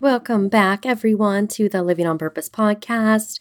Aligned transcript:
Welcome 0.00 0.48
back, 0.48 0.86
everyone, 0.86 1.48
to 1.48 1.68
the 1.68 1.82
Living 1.82 2.06
on 2.06 2.18
Purpose 2.18 2.48
podcast. 2.48 3.40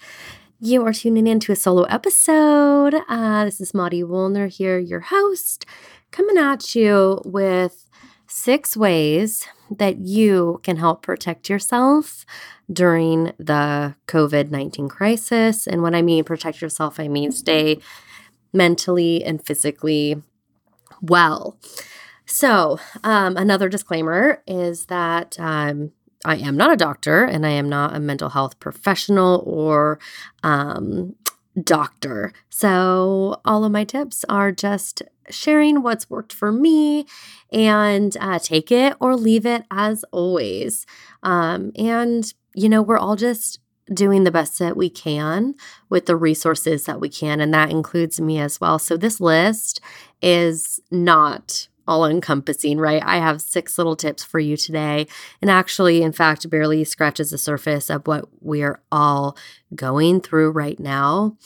You 0.59 0.83
are 0.87 0.91
tuning 0.91 1.27
in 1.27 1.39
to 1.41 1.51
a 1.51 1.55
solo 1.55 1.83
episode. 1.83 2.95
Uh, 3.07 3.45
this 3.45 3.61
is 3.61 3.75
Mari 3.75 3.99
Wuellner 3.99 4.51
here, 4.51 4.79
your 4.79 5.01
host, 5.01 5.67
coming 6.09 6.35
at 6.35 6.73
you 6.73 7.21
with 7.23 7.87
six 8.25 8.75
ways 8.75 9.45
that 9.69 9.99
you 9.99 10.59
can 10.63 10.77
help 10.77 11.03
protect 11.03 11.47
yourself 11.47 12.25
during 12.73 13.33
the 13.37 13.93
COVID 14.07 14.49
19 14.49 14.89
crisis. 14.89 15.67
And 15.67 15.83
when 15.83 15.93
I 15.93 16.01
mean 16.01 16.23
protect 16.23 16.59
yourself, 16.59 16.99
I 16.99 17.07
mean 17.07 17.31
stay 17.31 17.77
mentally 18.51 19.23
and 19.23 19.45
physically 19.45 20.23
well. 21.03 21.55
So, 22.25 22.79
um, 23.03 23.37
another 23.37 23.69
disclaimer 23.69 24.41
is 24.47 24.87
that 24.87 25.39
um, 25.39 25.91
I 26.27 26.35
am 26.35 26.57
not 26.57 26.73
a 26.73 26.77
doctor 26.77 27.23
and 27.23 27.45
I 27.45 27.51
am 27.51 27.69
not 27.69 27.95
a 27.95 27.99
mental 27.99 28.29
health 28.29 28.59
professional 28.59 29.43
or 29.45 29.97
um, 30.43 31.15
doctor. 31.63 32.33
So, 32.49 33.39
all 33.45 33.63
of 33.63 33.71
my 33.71 33.85
tips 33.85 34.25
are 34.27 34.51
just 34.51 35.01
sharing 35.29 35.81
what's 35.81 36.09
worked 36.09 36.33
for 36.33 36.51
me 36.51 37.05
and 37.51 38.15
uh, 38.19 38.39
take 38.39 38.71
it 38.71 38.95
or 38.99 39.15
leave 39.15 39.45
it 39.45 39.63
as 39.71 40.03
always. 40.11 40.85
Um, 41.23 41.71
and, 41.77 42.31
you 42.53 42.69
know, 42.69 42.81
we're 42.81 42.97
all 42.97 43.15
just 43.15 43.59
doing 43.93 44.25
the 44.25 44.31
best 44.31 44.59
that 44.59 44.75
we 44.75 44.89
can 44.89 45.55
with 45.89 46.07
the 46.07 46.17
resources 46.17 46.83
that 46.85 46.99
we 46.99 47.07
can. 47.07 47.39
And 47.39 47.53
that 47.53 47.71
includes 47.71 48.19
me 48.19 48.37
as 48.37 48.59
well. 48.59 48.79
So, 48.79 48.97
this 48.97 49.21
list 49.21 49.79
is 50.21 50.81
not 50.91 51.69
all 51.87 52.05
encompassing, 52.05 52.77
right? 52.79 53.01
I 53.05 53.17
have 53.17 53.41
six 53.41 53.77
little 53.77 53.95
tips 53.95 54.23
for 54.23 54.39
you 54.39 54.57
today. 54.57 55.07
And 55.41 55.49
actually, 55.49 56.01
in 56.01 56.11
fact, 56.11 56.49
barely 56.49 56.83
scratches 56.83 57.29
the 57.29 57.37
surface 57.37 57.89
of 57.89 58.05
what 58.05 58.25
we're 58.41 58.81
all 58.91 59.37
going 59.75 60.21
through 60.21 60.51
right 60.51 60.79
now. 60.79 61.37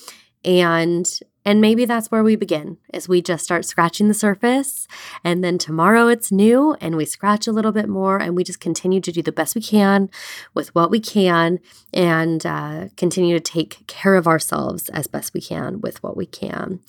And 0.44 1.06
and 1.44 1.60
maybe 1.60 1.86
that's 1.86 2.12
where 2.12 2.24
we 2.24 2.36
begin, 2.36 2.78
is 2.94 3.10
we 3.10 3.22
just 3.22 3.44
start 3.44 3.66
scratching 3.66 4.08
the 4.08 4.14
surface. 4.14 4.88
And 5.24 5.44
then 5.44 5.58
tomorrow 5.58 6.08
it's 6.08 6.32
new 6.32 6.76
and 6.80 6.96
we 6.96 7.06
scratch 7.06 7.48
a 7.48 7.52
little 7.52 7.72
bit 7.72 7.90
more 7.90 8.18
and 8.18 8.36
we 8.36 8.44
just 8.44 8.60
continue 8.60 9.02
to 9.02 9.12
do 9.12 9.22
the 9.22 9.32
best 9.32 9.56
we 9.56 9.62
can 9.62 10.10
with 10.54 10.74
what 10.76 10.92
we 10.92 11.00
can 11.00 11.60
and 11.94 12.46
uh, 12.46 12.90
continue 12.96 13.36
to 13.38 13.44
take 13.44 13.86
care 13.88 14.16
of 14.16 14.28
ourselves 14.28 14.90
as 14.90 15.08
best 15.08 15.34
we 15.34 15.42
can 15.42 15.82
with 15.82 16.02
what 16.04 16.16
we 16.16 16.26
can. 16.26 16.80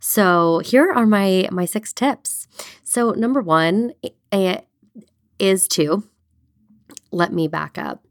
So 0.00 0.60
here 0.60 0.90
are 0.90 1.06
my, 1.06 1.48
my 1.52 1.66
six 1.66 1.92
tips. 1.92 2.48
So 2.84 3.10
number 3.10 3.42
one 3.42 3.92
is 5.38 5.68
to 5.68 6.04
let 7.10 7.32
me 7.32 7.46
back 7.48 7.78
up. 7.78 8.02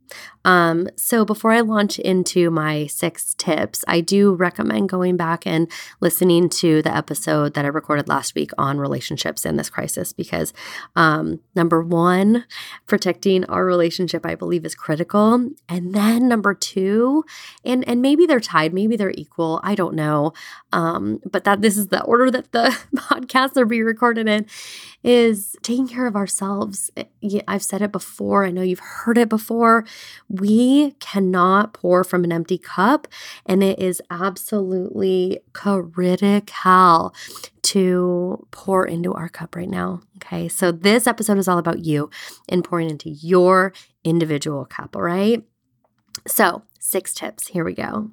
Um, 0.48 0.88
so 0.96 1.26
before 1.26 1.52
I 1.52 1.60
launch 1.60 2.00
into 2.00 2.50
my 2.50 2.88
six 2.88 3.34
tips, 3.34 3.84
I 3.86 4.00
do 4.00 4.34
recommend 4.34 4.88
going 4.88 5.18
back 5.18 5.46
and 5.46 5.70
listening 6.00 6.48
to 6.50 6.82
the 6.82 6.96
episode 6.96 7.54
that 7.54 7.66
I 7.66 7.68
recorded 7.68 8.08
last 8.08 8.34
week 8.34 8.52
on 8.58 8.78
relationships 8.78 9.46
in 9.46 9.58
this 9.58 9.70
crisis 9.70 10.14
because 10.14 10.54
um, 10.96 11.42
number 11.54 11.84
one, 11.84 12.46
protecting 12.88 13.44
our 13.46 13.66
relationship, 13.66 14.26
I 14.26 14.36
believe, 14.36 14.66
is 14.66 14.74
critical. 14.74 15.50
And 15.68 15.94
then 15.94 16.30
number 16.30 16.54
two, 16.54 17.26
and 17.66 17.86
and 17.86 18.02
maybe 18.02 18.26
they're 18.26 18.40
tied, 18.40 18.74
maybe 18.74 18.96
they're 18.96 19.12
equal. 19.16 19.60
I 19.64 19.76
don't 19.76 19.96
know. 19.96 20.32
Um, 20.72 21.20
but 21.30 21.44
that 21.44 21.62
this 21.62 21.76
is 21.76 21.88
the 21.88 22.04
order 22.04 22.32
that 22.32 22.54
the 22.54 22.70
podcasts 22.96 23.58
are 23.58 23.66
being 23.66 23.84
recorded 23.84 24.30
in 24.30 24.46
is 25.04 25.56
taking 25.62 25.88
care 25.88 26.08
of 26.08 26.16
ourselves. 26.16 26.90
I've 27.48 27.64
said 27.64 27.82
it 27.82 27.92
before. 27.92 28.46
I 28.46 28.52
know 28.52 28.62
you've 28.62 28.80
heard 28.80 29.18
it 29.18 29.30
before 29.30 29.86
we 30.40 30.92
cannot 31.00 31.74
pour 31.74 32.04
from 32.04 32.24
an 32.24 32.32
empty 32.32 32.58
cup, 32.58 33.08
and 33.46 33.64
it 33.64 33.80
is 33.80 34.02
absolutely 34.10 35.40
critical 35.54 37.14
to 37.64 38.48
pour 38.52 38.86
into 38.86 39.14
our 39.14 39.30
cup 39.30 39.56
right 39.56 39.70
now. 39.70 40.02
Okay, 40.18 40.48
so 40.48 40.72
this 40.72 41.08
episode 41.08 41.38
is 41.38 41.48
all 41.48 41.58
about 41.58 41.80
you 41.80 42.10
and 42.48 42.64
pouring 42.64 42.90
into 42.90 43.10
your 43.10 43.74
individual 44.04 44.66
cup, 44.66 44.96
all 44.96 45.02
right? 45.02 45.44
So, 46.26 46.64
six 46.80 47.14
tips. 47.14 47.48
Here 47.48 47.64
we 47.64 47.74
go. 47.74 48.10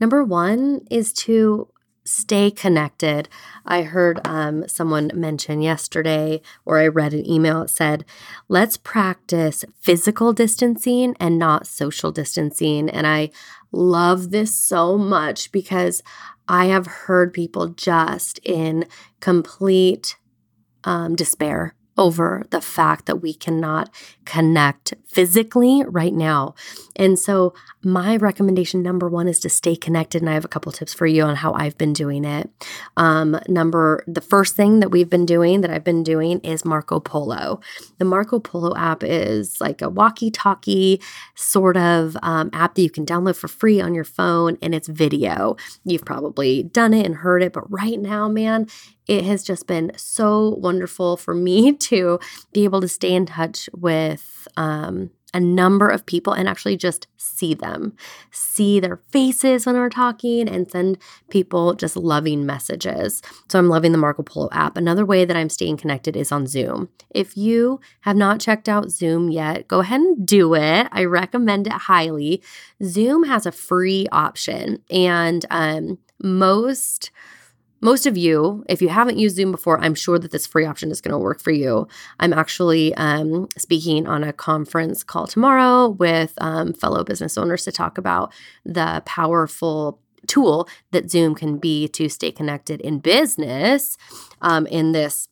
Number 0.00 0.22
one 0.22 0.82
is 0.90 1.12
to 1.14 1.68
stay 2.04 2.50
connected. 2.50 3.28
I 3.64 3.82
heard 3.82 4.20
um, 4.26 4.66
someone 4.68 5.10
mention 5.14 5.62
yesterday, 5.62 6.40
or 6.64 6.78
I 6.78 6.86
read 6.88 7.14
an 7.14 7.28
email 7.28 7.60
that 7.60 7.70
said, 7.70 8.04
let's 8.48 8.76
practice 8.76 9.64
physical 9.78 10.32
distancing 10.32 11.14
and 11.20 11.38
not 11.38 11.66
social 11.66 12.10
distancing. 12.12 12.88
And 12.88 13.06
I 13.06 13.30
love 13.72 14.30
this 14.30 14.54
so 14.54 14.98
much 14.98 15.52
because 15.52 16.02
I 16.48 16.66
have 16.66 16.86
heard 16.86 17.32
people 17.32 17.68
just 17.68 18.38
in 18.42 18.86
complete 19.20 20.16
um, 20.84 21.14
despair 21.14 21.74
over 21.96 22.44
the 22.50 22.60
fact 22.60 23.06
that 23.06 23.16
we 23.16 23.34
cannot 23.34 23.90
connect 24.24 24.94
physically 25.06 25.82
right 25.86 26.14
now. 26.14 26.54
And 26.96 27.18
so, 27.18 27.52
my 27.82 28.16
recommendation 28.16 28.82
number 28.82 29.08
one 29.08 29.26
is 29.26 29.38
to 29.40 29.48
stay 29.48 29.74
connected. 29.74 30.22
And 30.22 30.30
I 30.30 30.34
have 30.34 30.44
a 30.44 30.48
couple 30.48 30.70
tips 30.70 30.92
for 30.92 31.06
you 31.06 31.22
on 31.22 31.36
how 31.36 31.52
I've 31.54 31.78
been 31.78 31.92
doing 31.92 32.24
it. 32.24 32.50
Um, 32.96 33.40
number, 33.48 34.04
the 34.06 34.20
first 34.20 34.54
thing 34.54 34.80
that 34.80 34.90
we've 34.90 35.08
been 35.08 35.26
doing, 35.26 35.62
that 35.62 35.70
I've 35.70 35.84
been 35.84 36.04
doing, 36.04 36.40
is 36.40 36.64
Marco 36.64 37.00
Polo. 37.00 37.60
The 37.98 38.04
Marco 38.04 38.38
Polo 38.38 38.76
app 38.76 39.02
is 39.02 39.60
like 39.60 39.82
a 39.82 39.88
walkie 39.88 40.30
talkie 40.30 41.00
sort 41.34 41.76
of 41.76 42.16
um, 42.22 42.50
app 42.52 42.74
that 42.74 42.82
you 42.82 42.90
can 42.90 43.06
download 43.06 43.36
for 43.36 43.48
free 43.48 43.80
on 43.80 43.94
your 43.94 44.04
phone, 44.04 44.58
and 44.62 44.74
it's 44.74 44.88
video. 44.88 45.56
You've 45.84 46.04
probably 46.04 46.62
done 46.62 46.94
it 46.94 47.06
and 47.06 47.16
heard 47.16 47.42
it, 47.42 47.52
but 47.52 47.70
right 47.70 47.98
now, 47.98 48.28
man, 48.28 48.66
it 49.06 49.24
has 49.24 49.42
just 49.42 49.66
been 49.66 49.92
so 49.96 50.50
wonderful 50.50 51.16
for 51.16 51.34
me 51.34 51.72
to 51.90 52.18
be 52.52 52.64
able 52.64 52.80
to 52.80 52.88
stay 52.88 53.12
in 53.12 53.26
touch 53.26 53.68
with 53.74 54.46
um, 54.56 55.10
a 55.32 55.40
number 55.40 55.88
of 55.88 56.06
people 56.06 56.32
and 56.32 56.48
actually 56.48 56.76
just 56.76 57.06
see 57.16 57.54
them, 57.54 57.96
see 58.30 58.80
their 58.80 58.96
faces 59.10 59.64
when 59.64 59.76
we're 59.76 59.88
talking, 59.88 60.48
and 60.48 60.70
send 60.70 60.98
people 61.28 61.74
just 61.74 61.96
loving 61.96 62.44
messages. 62.44 63.22
So 63.48 63.58
I'm 63.58 63.68
loving 63.68 63.92
the 63.92 63.98
Marco 63.98 64.22
Polo 64.22 64.48
app. 64.52 64.76
Another 64.76 65.04
way 65.04 65.24
that 65.24 65.36
I'm 65.36 65.48
staying 65.48 65.76
connected 65.76 66.16
is 66.16 66.32
on 66.32 66.46
Zoom. 66.46 66.88
If 67.10 67.36
you 67.36 67.80
have 68.00 68.16
not 68.16 68.40
checked 68.40 68.68
out 68.68 68.90
Zoom 68.90 69.30
yet, 69.30 69.68
go 69.68 69.80
ahead 69.80 70.00
and 70.00 70.26
do 70.26 70.54
it. 70.54 70.88
I 70.90 71.04
recommend 71.04 71.66
it 71.66 71.72
highly. 71.72 72.42
Zoom 72.82 73.24
has 73.24 73.46
a 73.46 73.52
free 73.52 74.06
option, 74.10 74.82
and 74.90 75.46
um, 75.50 75.98
most 76.22 77.10
most 77.80 78.06
of 78.06 78.16
you, 78.16 78.64
if 78.68 78.82
you 78.82 78.88
haven't 78.88 79.18
used 79.18 79.36
Zoom 79.36 79.52
before, 79.52 79.80
I'm 79.80 79.94
sure 79.94 80.18
that 80.18 80.30
this 80.30 80.46
free 80.46 80.66
option 80.66 80.90
is 80.90 81.00
going 81.00 81.12
to 81.12 81.18
work 81.18 81.40
for 81.40 81.50
you. 81.50 81.88
I'm 82.18 82.32
actually 82.32 82.94
um, 82.94 83.48
speaking 83.56 84.06
on 84.06 84.22
a 84.22 84.32
conference 84.32 85.02
call 85.02 85.26
tomorrow 85.26 85.88
with 85.88 86.34
um, 86.38 86.72
fellow 86.72 87.04
business 87.04 87.38
owners 87.38 87.64
to 87.64 87.72
talk 87.72 87.98
about 87.98 88.32
the 88.64 89.02
powerful 89.06 90.00
tool 90.26 90.68
that 90.92 91.10
Zoom 91.10 91.34
can 91.34 91.58
be 91.58 91.88
to 91.88 92.08
stay 92.08 92.30
connected 92.30 92.80
in 92.82 92.98
business 92.98 93.96
um, 94.42 94.66
in 94.66 94.92
this 94.92 95.28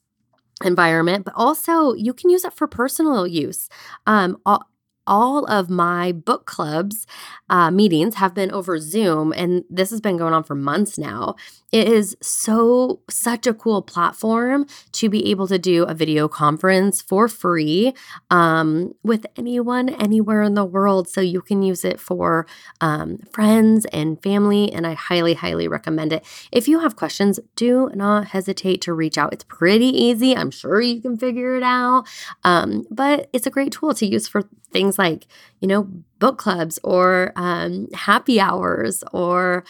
environment, 0.64 1.24
but 1.24 1.34
also 1.36 1.94
you 1.94 2.12
can 2.12 2.30
use 2.30 2.44
it 2.44 2.52
for 2.54 2.66
personal 2.66 3.26
use. 3.26 3.68
Um, 4.06 4.38
all, 4.44 4.68
all 5.06 5.46
of 5.46 5.70
my 5.70 6.12
book 6.12 6.46
clubs 6.46 7.06
uh, 7.48 7.70
meetings 7.70 8.16
have 8.16 8.34
been 8.34 8.52
over 8.52 8.78
Zoom, 8.78 9.32
and 9.32 9.64
this 9.70 9.90
has 9.90 10.00
been 10.00 10.16
going 10.16 10.34
on 10.34 10.44
for 10.44 10.54
months 10.54 10.98
now. 10.98 11.34
It 11.70 11.86
is 11.86 12.16
so, 12.22 13.00
such 13.10 13.46
a 13.46 13.52
cool 13.52 13.82
platform 13.82 14.66
to 14.92 15.10
be 15.10 15.30
able 15.30 15.46
to 15.48 15.58
do 15.58 15.84
a 15.84 15.92
video 15.92 16.26
conference 16.26 17.02
for 17.02 17.28
free 17.28 17.92
um, 18.30 18.94
with 19.02 19.26
anyone, 19.36 19.90
anywhere 19.90 20.42
in 20.42 20.54
the 20.54 20.64
world. 20.64 21.08
So 21.08 21.20
you 21.20 21.42
can 21.42 21.62
use 21.62 21.84
it 21.84 22.00
for 22.00 22.46
um, 22.80 23.18
friends 23.32 23.84
and 23.92 24.22
family, 24.22 24.72
and 24.72 24.86
I 24.86 24.94
highly, 24.94 25.34
highly 25.34 25.68
recommend 25.68 26.12
it. 26.14 26.24
If 26.50 26.68
you 26.68 26.80
have 26.80 26.96
questions, 26.96 27.38
do 27.54 27.90
not 27.94 28.28
hesitate 28.28 28.80
to 28.82 28.94
reach 28.94 29.18
out. 29.18 29.34
It's 29.34 29.44
pretty 29.44 29.88
easy. 29.88 30.34
I'm 30.34 30.50
sure 30.50 30.80
you 30.80 31.02
can 31.02 31.18
figure 31.18 31.56
it 31.56 31.62
out, 31.62 32.06
um, 32.44 32.86
but 32.90 33.28
it's 33.34 33.46
a 33.46 33.50
great 33.50 33.72
tool 33.72 33.92
to 33.94 34.06
use 34.06 34.26
for 34.26 34.48
things 34.72 34.98
like, 34.98 35.26
you 35.60 35.68
know, 35.68 35.90
book 36.18 36.38
clubs 36.38 36.78
or 36.84 37.32
um, 37.36 37.88
happy 37.92 38.40
hours 38.40 39.04
or 39.12 39.64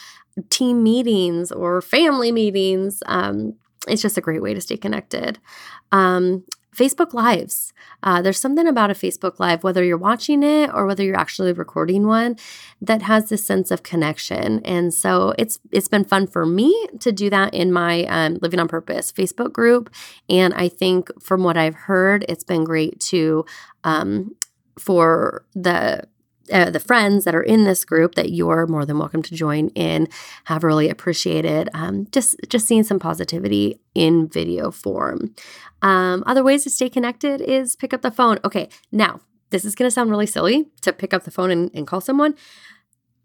team 0.49 0.83
meetings 0.83 1.51
or 1.51 1.81
family 1.81 2.31
meetings. 2.31 3.03
Um, 3.05 3.55
it's 3.87 4.01
just 4.01 4.17
a 4.17 4.21
great 4.21 4.41
way 4.41 4.53
to 4.53 4.61
stay 4.61 4.77
connected. 4.77 5.39
Um, 5.91 6.43
Facebook 6.75 7.13
Lives. 7.13 7.73
Uh, 8.03 8.21
there's 8.21 8.39
something 8.39 8.67
about 8.67 8.91
a 8.91 8.93
Facebook 8.93 9.39
Live, 9.39 9.63
whether 9.63 9.83
you're 9.83 9.97
watching 9.97 10.43
it 10.43 10.69
or 10.73 10.85
whether 10.85 11.03
you're 11.03 11.19
actually 11.19 11.51
recording 11.51 12.07
one, 12.07 12.37
that 12.81 13.01
has 13.01 13.27
this 13.27 13.45
sense 13.45 13.71
of 13.71 13.83
connection. 13.83 14.61
And 14.63 14.93
so 14.93 15.33
it's 15.37 15.59
it's 15.71 15.87
been 15.87 16.05
fun 16.05 16.27
for 16.27 16.45
me 16.45 16.87
to 16.99 17.11
do 17.11 17.29
that 17.31 17.53
in 17.53 17.73
my 17.73 18.03
um, 18.05 18.37
Living 18.41 18.59
on 18.59 18.67
Purpose 18.67 19.11
Facebook 19.11 19.51
group. 19.51 19.89
And 20.29 20.53
I 20.53 20.69
think 20.69 21.09
from 21.21 21.43
what 21.43 21.57
I've 21.57 21.75
heard, 21.75 22.23
it's 22.29 22.45
been 22.45 22.63
great 22.63 22.99
to 23.01 23.45
um, 23.83 24.35
for 24.77 25.45
the 25.53 26.03
uh, 26.51 26.69
the 26.69 26.79
friends 26.79 27.25
that 27.25 27.35
are 27.35 27.43
in 27.43 27.63
this 27.63 27.85
group 27.85 28.15
that 28.15 28.31
you're 28.31 28.67
more 28.67 28.85
than 28.85 28.99
welcome 28.99 29.21
to 29.23 29.35
join 29.35 29.69
in 29.69 30.07
have 30.45 30.63
really 30.63 30.89
appreciated 30.89 31.69
um, 31.73 32.07
just 32.11 32.35
just 32.49 32.67
seeing 32.67 32.83
some 32.83 32.99
positivity 32.99 33.79
in 33.95 34.27
video 34.27 34.71
form 34.71 35.33
um, 35.81 36.23
other 36.25 36.43
ways 36.43 36.63
to 36.63 36.69
stay 36.69 36.89
connected 36.89 37.41
is 37.41 37.75
pick 37.75 37.93
up 37.93 38.01
the 38.01 38.11
phone 38.11 38.39
okay 38.43 38.69
now 38.91 39.19
this 39.51 39.65
is 39.65 39.75
going 39.75 39.87
to 39.87 39.91
sound 39.91 40.09
really 40.09 40.27
silly 40.27 40.67
to 40.81 40.93
pick 40.93 41.13
up 41.13 41.23
the 41.23 41.31
phone 41.31 41.51
and, 41.51 41.71
and 41.73 41.87
call 41.87 42.01
someone 42.01 42.35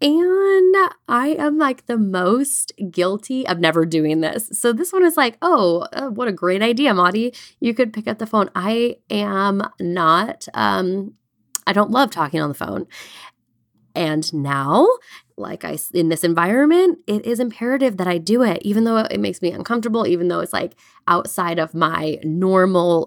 and 0.01 0.75
I 1.07 1.35
am 1.39 1.57
like 1.57 1.85
the 1.85 1.97
most 1.97 2.73
guilty 2.91 3.47
of 3.47 3.59
never 3.59 3.85
doing 3.85 4.21
this. 4.21 4.49
So 4.51 4.73
this 4.73 4.91
one 4.91 5.05
is 5.05 5.15
like, 5.15 5.37
oh, 5.41 5.87
uh, 5.93 6.09
what 6.09 6.27
a 6.27 6.33
great 6.33 6.61
idea, 6.61 6.93
Mari. 6.93 7.31
You 7.61 7.73
could 7.73 7.93
pick 7.93 8.07
up 8.07 8.19
the 8.19 8.27
phone. 8.27 8.49
I 8.53 8.97
am 9.09 9.63
not, 9.79 10.47
um, 10.53 11.13
I 11.67 11.73
don't 11.73 11.91
love 11.91 12.11
talking 12.11 12.41
on 12.41 12.49
the 12.49 12.55
phone. 12.55 12.87
And 13.95 14.31
now, 14.33 14.87
like 15.37 15.63
I 15.63 15.77
in 15.93 16.09
this 16.09 16.23
environment, 16.23 16.99
it 17.07 17.25
is 17.25 17.39
imperative 17.39 17.97
that 17.97 18.07
I 18.07 18.17
do 18.17 18.43
it, 18.43 18.61
even 18.61 18.83
though 18.83 18.97
it 18.97 19.19
makes 19.19 19.41
me 19.41 19.51
uncomfortable, 19.51 20.05
even 20.05 20.27
though 20.27 20.41
it's 20.41 20.53
like 20.53 20.75
outside 21.07 21.59
of 21.59 21.73
my 21.73 22.19
normal 22.23 23.05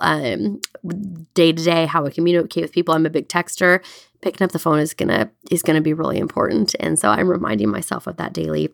day 1.35 1.53
to 1.53 1.63
day 1.63 1.87
how 1.87 2.07
I 2.07 2.11
communicate 2.11 2.63
with 2.63 2.73
people. 2.73 2.95
I'm 2.95 3.07
a 3.07 3.11
big 3.11 3.29
texter 3.29 3.85
picking 4.23 4.45
up 4.45 4.53
the 4.53 4.59
phone 4.59 4.81
is 4.81 4.95
gonna 4.95 5.31
is 5.51 5.63
gonna 5.63 5.83
be 5.83 5.93
really 5.93 6.19
important. 6.19 6.75
And 6.81 6.99
so 6.99 7.11
I'm 7.11 7.29
reminding 7.29 7.71
myself 7.71 8.07
of 8.07 8.17
that 8.17 8.33
daily 8.33 8.71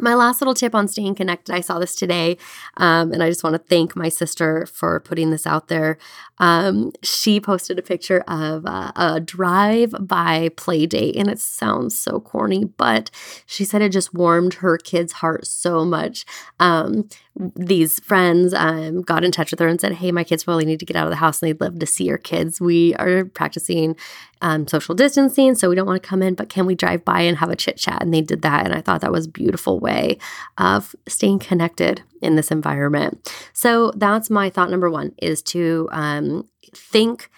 my 0.00 0.14
last 0.14 0.40
little 0.40 0.54
tip 0.54 0.74
on 0.74 0.88
staying 0.88 1.14
connected 1.14 1.54
i 1.54 1.60
saw 1.60 1.78
this 1.78 1.94
today 1.94 2.36
um, 2.76 3.12
and 3.12 3.22
i 3.22 3.28
just 3.28 3.42
want 3.44 3.54
to 3.54 3.58
thank 3.68 3.96
my 3.96 4.08
sister 4.08 4.66
for 4.66 5.00
putting 5.00 5.30
this 5.30 5.46
out 5.46 5.68
there. 5.68 5.98
Um, 6.40 6.92
she 7.02 7.40
posted 7.40 7.80
a 7.80 7.82
picture 7.82 8.20
of 8.28 8.64
uh, 8.64 8.92
a 8.94 9.18
drive 9.18 9.92
by 10.00 10.50
play 10.56 10.86
date 10.86 11.16
and 11.16 11.28
it 11.28 11.40
sounds 11.40 11.98
so 11.98 12.20
corny 12.20 12.64
but 12.64 13.10
she 13.46 13.64
said 13.64 13.82
it 13.82 13.90
just 13.90 14.14
warmed 14.14 14.54
her 14.54 14.78
kid's 14.78 15.14
heart 15.14 15.46
so 15.46 15.84
much. 15.84 16.24
Um, 16.60 17.08
these 17.38 18.00
friends 18.00 18.52
um, 18.52 19.02
got 19.02 19.22
in 19.22 19.30
touch 19.30 19.50
with 19.52 19.60
her 19.60 19.68
and 19.68 19.80
said, 19.80 19.92
Hey, 19.92 20.10
my 20.10 20.24
kids 20.24 20.46
really 20.48 20.64
need 20.64 20.80
to 20.80 20.86
get 20.86 20.96
out 20.96 21.06
of 21.06 21.10
the 21.10 21.16
house 21.16 21.40
and 21.40 21.48
they'd 21.48 21.60
love 21.60 21.78
to 21.78 21.86
see 21.86 22.04
your 22.04 22.18
kids. 22.18 22.60
We 22.60 22.94
are 22.96 23.24
practicing 23.26 23.96
um, 24.42 24.66
social 24.66 24.94
distancing, 24.94 25.54
so 25.54 25.68
we 25.68 25.76
don't 25.76 25.86
want 25.86 26.02
to 26.02 26.08
come 26.08 26.22
in, 26.22 26.34
but 26.34 26.48
can 26.48 26.66
we 26.66 26.74
drive 26.74 27.04
by 27.04 27.20
and 27.20 27.38
have 27.38 27.50
a 27.50 27.56
chit 27.56 27.76
chat? 27.76 28.02
And 28.02 28.12
they 28.12 28.20
did 28.20 28.42
that. 28.42 28.64
And 28.64 28.74
I 28.74 28.80
thought 28.80 29.00
that 29.02 29.12
was 29.12 29.26
a 29.26 29.30
beautiful 29.30 29.78
way 29.78 30.18
of 30.58 30.94
staying 31.06 31.38
connected 31.40 32.02
in 32.20 32.36
this 32.36 32.50
environment. 32.50 33.32
So 33.52 33.92
that's 33.96 34.30
my 34.30 34.50
thought 34.50 34.70
number 34.70 34.90
one 34.90 35.14
is 35.18 35.42
to 35.42 35.88
um, 35.92 36.48
think 36.74 37.30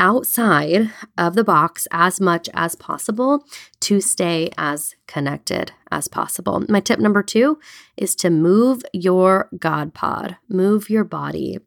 outside 0.00 0.90
of 1.18 1.34
the 1.34 1.44
box 1.44 1.86
as 1.92 2.20
much 2.20 2.48
as 2.54 2.74
possible 2.74 3.44
to 3.80 4.00
stay 4.00 4.50
as 4.56 4.96
connected 5.06 5.72
as 5.92 6.08
possible. 6.08 6.64
My 6.68 6.80
tip 6.80 6.98
number 6.98 7.22
two 7.22 7.60
is 7.98 8.16
to 8.16 8.30
move 8.30 8.82
your 8.94 9.50
God 9.58 9.92
pod, 9.92 10.38
move 10.48 10.88
your 10.88 11.04
body. 11.04 11.58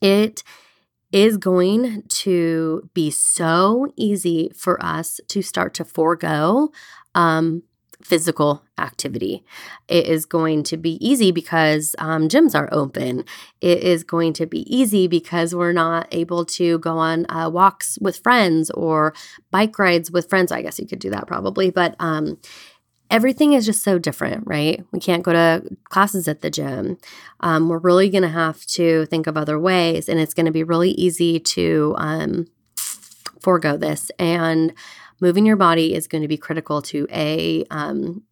It 0.00 0.42
is 1.12 1.36
going 1.36 2.04
to 2.08 2.88
be 2.94 3.10
so 3.10 3.92
easy 3.96 4.50
for 4.56 4.82
us 4.82 5.20
to 5.28 5.42
start 5.42 5.74
to 5.74 5.84
forego 5.84 6.72
um, 7.14 7.62
physical 8.04 8.62
activity. 8.78 9.44
It 9.88 10.06
is 10.06 10.26
going 10.26 10.62
to 10.64 10.76
be 10.76 10.98
easy 11.06 11.30
because 11.30 11.94
um, 11.98 12.28
gyms 12.28 12.54
are 12.54 12.68
open. 12.72 13.24
It 13.60 13.82
is 13.82 14.04
going 14.04 14.32
to 14.34 14.46
be 14.46 14.60
easy 14.74 15.06
because 15.06 15.54
we're 15.54 15.72
not 15.72 16.08
able 16.10 16.44
to 16.46 16.78
go 16.78 16.98
on 16.98 17.26
uh, 17.30 17.48
walks 17.48 17.98
with 18.00 18.18
friends 18.18 18.70
or 18.70 19.14
bike 19.50 19.78
rides 19.78 20.10
with 20.10 20.28
friends. 20.28 20.52
I 20.52 20.62
guess 20.62 20.78
you 20.78 20.86
could 20.86 20.98
do 20.98 21.10
that 21.10 21.26
probably, 21.26 21.70
but 21.70 21.94
um, 21.98 22.38
everything 23.10 23.52
is 23.52 23.66
just 23.66 23.82
so 23.82 23.98
different, 23.98 24.42
right? 24.46 24.84
We 24.90 24.98
can't 24.98 25.22
go 25.22 25.32
to 25.32 25.62
classes 25.84 26.26
at 26.26 26.40
the 26.40 26.50
gym. 26.50 26.98
Um, 27.40 27.68
we're 27.68 27.78
really 27.78 28.08
going 28.08 28.22
to 28.22 28.28
have 28.28 28.64
to 28.66 29.06
think 29.06 29.26
of 29.26 29.36
other 29.36 29.58
ways, 29.58 30.08
and 30.08 30.18
it's 30.18 30.34
going 30.34 30.46
to 30.46 30.52
be 30.52 30.64
really 30.64 30.92
easy 30.92 31.38
to 31.38 31.94
um, 31.98 32.46
forego 33.38 33.76
this. 33.76 34.10
And 34.18 34.72
moving 35.22 35.46
your 35.46 35.56
body 35.56 35.94
is 35.94 36.08
going 36.08 36.22
to 36.22 36.28
be 36.28 36.36
critical 36.36 36.82
to 36.82 37.06
a 37.10 37.64
um, 37.70 38.24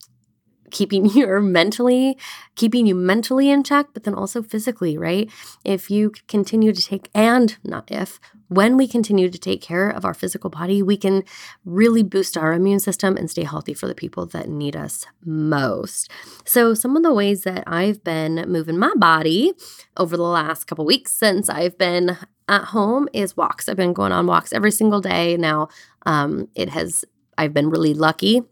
keeping 0.70 1.06
your 1.18 1.40
mentally 1.40 2.18
keeping 2.56 2.86
you 2.86 2.94
mentally 2.94 3.48
in 3.48 3.62
check 3.62 3.86
but 3.94 4.02
then 4.04 4.14
also 4.14 4.42
physically 4.42 4.98
right? 4.98 5.30
If 5.64 5.90
you 5.90 6.12
continue 6.28 6.72
to 6.72 6.82
take 6.82 7.08
and 7.14 7.56
not 7.64 7.90
if 7.90 8.20
when 8.48 8.76
we 8.76 8.88
continue 8.88 9.30
to 9.30 9.38
take 9.38 9.62
care 9.62 9.88
of 9.88 10.04
our 10.04 10.14
physical 10.14 10.50
body 10.50 10.82
we 10.82 10.96
can 10.96 11.22
really 11.64 12.02
boost 12.02 12.36
our 12.36 12.52
immune 12.52 12.80
system 12.80 13.16
and 13.16 13.30
stay 13.30 13.44
healthy 13.44 13.72
for 13.72 13.86
the 13.86 13.94
people 13.94 14.26
that 14.26 14.48
need 14.48 14.74
us 14.74 15.06
most. 15.24 16.10
So 16.44 16.74
some 16.74 16.96
of 16.96 17.04
the 17.04 17.14
ways 17.14 17.44
that 17.44 17.62
i've 17.66 18.02
been 18.02 18.44
moving 18.48 18.78
my 18.78 18.92
body 18.96 19.52
over 19.96 20.16
the 20.16 20.24
last 20.24 20.64
couple 20.64 20.84
weeks 20.84 21.12
since 21.12 21.48
i've 21.48 21.78
been 21.78 22.16
at 22.50 22.64
home 22.64 23.08
is 23.12 23.36
walks. 23.36 23.68
I've 23.68 23.76
been 23.76 23.92
going 23.92 24.10
on 24.10 24.26
walks 24.26 24.52
every 24.52 24.72
single 24.72 25.00
day. 25.00 25.36
Now 25.36 25.68
um, 26.06 26.48
it 26.54 26.70
has, 26.70 27.04
I've 27.38 27.54
been 27.54 27.70
really 27.70 27.94
lucky 27.94 28.42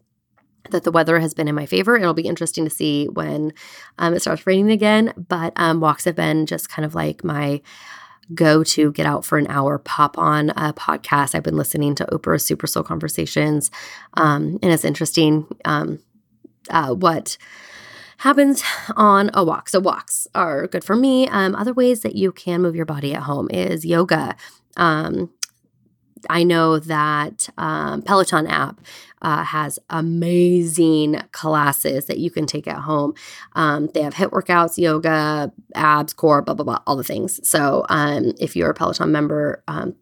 that 0.71 0.85
the 0.85 0.91
weather 0.91 1.19
has 1.19 1.35
been 1.35 1.49
in 1.49 1.55
my 1.55 1.67
favor. 1.67 1.97
It'll 1.97 2.15
be 2.15 2.27
interesting 2.27 2.65
to 2.65 2.71
see 2.71 3.07
when 3.07 3.53
um, 3.99 4.15
it 4.15 4.21
starts 4.21 4.47
raining 4.47 4.71
again. 4.71 5.13
But 5.17 5.53
um, 5.57 5.81
walks 5.81 6.05
have 6.05 6.17
been 6.17 6.47
just 6.47 6.69
kind 6.69 6.85
of 6.85 6.95
like 6.95 7.25
my 7.25 7.63
go 8.35 8.63
to 8.63 8.93
get 8.93 9.07
out 9.07 9.25
for 9.25 9.39
an 9.39 9.47
hour, 9.49 9.79
pop 9.79 10.19
on 10.19 10.51
a 10.51 10.73
podcast. 10.75 11.35
I've 11.35 11.43
been 11.43 11.57
listening 11.57 11.95
to 11.97 12.07
Oprah's 12.07 12.45
Super 12.45 12.67
Soul 12.67 12.83
Conversations, 12.83 13.71
um, 14.15 14.59
and 14.63 14.73
it's 14.73 14.85
interesting 14.85 15.47
um, 15.65 16.01
uh, 16.69 16.95
what 16.95 17.39
happens 18.19 18.63
on 18.97 19.31
a 19.33 19.45
walk. 19.45 19.69
So 19.69 19.81
walks 19.81 20.27
are 20.35 20.67
good 20.67 20.85
for 20.85 20.97
me. 20.97 21.29
Um, 21.29 21.55
other 21.55 21.73
ways 21.73 22.03
that 22.03 22.17
you 22.17 22.33
can 22.33 22.61
move 22.61 22.77
your 22.77 22.85
body 22.85 23.15
at 23.15 23.23
home 23.23 23.49
is 23.51 23.87
yoga. 23.87 24.37
Um, 24.77 25.31
I 26.29 26.45
know 26.45 26.79
that 26.79 27.49
um, 27.59 28.03
Peloton 28.03 28.47
app 28.47 28.81
uh, 29.23 29.45
has 29.45 29.79
amazing 29.91 31.21
classes 31.33 32.07
that 32.07 32.19
you 32.19 32.31
can 32.31 32.47
take 32.47 32.67
at 32.69 32.79
home. 32.79 33.15
Um, 33.55 33.89
they 33.95 34.03
have 34.03 34.15
HIIT 34.15 34.31
workouts, 34.31 34.79
yoga, 34.79 35.53
abs, 35.75 36.13
core, 36.13 36.43
blah, 36.43 36.55
blah, 36.55 36.65
blah, 36.65 36.79
all 36.87 36.97
the 36.97 37.05
things. 37.05 37.47
So 37.49 37.85
um, 37.89 38.33
if 38.39 38.57
you're 38.57 38.71
a 38.71 38.75
Peloton 38.75 39.11
member, 39.11 39.63
um, 39.69 39.95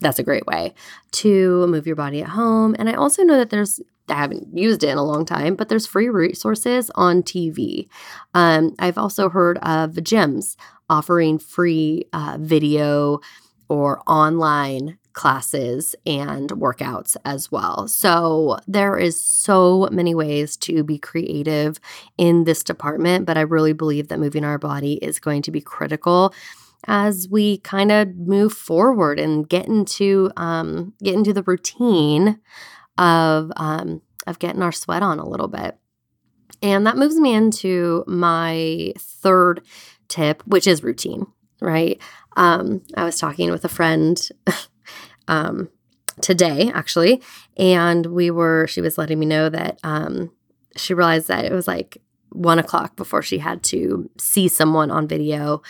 that's 0.00 0.18
a 0.18 0.22
great 0.22 0.46
way 0.46 0.74
to 1.10 1.66
move 1.66 1.86
your 1.86 1.96
body 1.96 2.22
at 2.22 2.28
home. 2.30 2.76
And 2.78 2.88
I 2.88 2.94
also 2.94 3.22
know 3.22 3.36
that 3.36 3.50
there's, 3.50 3.80
I 4.08 4.14
haven't 4.14 4.56
used 4.56 4.84
it 4.84 4.90
in 4.90 4.98
a 4.98 5.04
long 5.04 5.24
time, 5.24 5.54
but 5.54 5.68
there's 5.68 5.86
free 5.86 6.08
resources 6.08 6.90
on 6.94 7.22
TV. 7.22 7.88
Um, 8.32 8.74
I've 8.78 8.98
also 8.98 9.28
heard 9.28 9.58
of 9.58 9.92
gyms 9.92 10.56
offering 10.88 11.38
free 11.38 12.04
uh, 12.12 12.38
video 12.40 13.20
or 13.68 14.00
online 14.06 14.98
classes 15.18 15.96
and 16.06 16.48
workouts 16.50 17.16
as 17.24 17.50
well. 17.50 17.88
So 17.88 18.56
there 18.68 18.96
is 18.96 19.20
so 19.20 19.88
many 19.90 20.14
ways 20.14 20.56
to 20.58 20.84
be 20.84 20.96
creative 20.96 21.80
in 22.16 22.44
this 22.44 22.62
department, 22.62 23.26
but 23.26 23.36
I 23.36 23.40
really 23.40 23.72
believe 23.72 24.06
that 24.08 24.20
moving 24.20 24.44
our 24.44 24.58
body 24.58 24.92
is 25.02 25.18
going 25.18 25.42
to 25.42 25.50
be 25.50 25.60
critical 25.60 26.32
as 26.86 27.28
we 27.28 27.58
kind 27.58 27.90
of 27.90 28.14
move 28.14 28.52
forward 28.52 29.18
and 29.18 29.48
get 29.48 29.66
into 29.66 30.30
um, 30.36 30.94
get 31.02 31.14
into 31.14 31.32
the 31.32 31.42
routine 31.42 32.38
of 32.96 33.50
um, 33.56 34.00
of 34.28 34.38
getting 34.38 34.62
our 34.62 34.70
sweat 34.70 35.02
on 35.02 35.18
a 35.18 35.28
little 35.28 35.48
bit. 35.48 35.76
And 36.62 36.86
that 36.86 36.96
moves 36.96 37.16
me 37.16 37.34
into 37.34 38.04
my 38.06 38.92
third 38.96 39.62
tip, 40.06 40.44
which 40.46 40.68
is 40.68 40.84
routine, 40.84 41.26
right? 41.60 42.00
Um, 42.36 42.82
I 42.96 43.02
was 43.02 43.18
talking 43.18 43.50
with 43.50 43.64
a 43.64 43.68
friend 43.68 44.16
um, 45.28 45.68
today, 46.20 46.70
actually. 46.74 47.22
And 47.56 48.06
we 48.06 48.30
were, 48.30 48.66
she 48.66 48.80
was 48.80 48.98
letting 48.98 49.18
me 49.18 49.26
know 49.26 49.48
that 49.48 49.78
um, 49.84 50.32
she 50.76 50.94
realized 50.94 51.28
that 51.28 51.44
it 51.44 51.52
was 51.52 51.68
like 51.68 51.98
one 52.30 52.58
o'clock 52.58 52.96
before 52.96 53.22
she 53.22 53.38
had 53.38 53.62
to 53.62 54.10
see 54.18 54.48
someone 54.48 54.90
on 54.90 55.08
video 55.08 55.62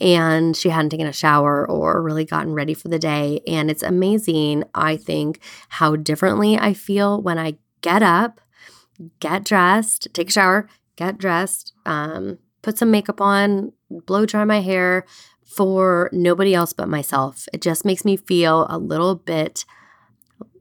and 0.00 0.56
she 0.56 0.68
hadn't 0.68 0.90
taken 0.90 1.06
a 1.06 1.12
shower 1.12 1.68
or 1.68 2.02
really 2.02 2.24
gotten 2.24 2.52
ready 2.52 2.74
for 2.74 2.88
the 2.88 2.98
day. 2.98 3.40
And 3.46 3.70
it's 3.70 3.82
amazing, 3.82 4.64
I 4.74 4.96
think, 4.96 5.40
how 5.68 5.96
differently 5.96 6.58
I 6.58 6.74
feel 6.74 7.22
when 7.22 7.38
I 7.38 7.54
get 7.80 8.02
up, 8.02 8.40
get 9.20 9.44
dressed, 9.44 10.08
take 10.12 10.28
a 10.28 10.32
shower, 10.32 10.68
get 10.96 11.18
dressed, 11.18 11.72
um, 11.86 12.38
put 12.60 12.78
some 12.78 12.90
makeup 12.90 13.20
on, 13.20 13.72
blow 13.90 14.26
dry 14.26 14.44
my 14.44 14.60
hair, 14.60 15.06
for 15.54 16.08
nobody 16.12 16.54
else 16.54 16.72
but 16.72 16.88
myself. 16.88 17.46
It 17.52 17.62
just 17.62 17.84
makes 17.84 18.04
me 18.04 18.16
feel 18.16 18.66
a 18.70 18.78
little 18.78 19.14
bit 19.14 19.64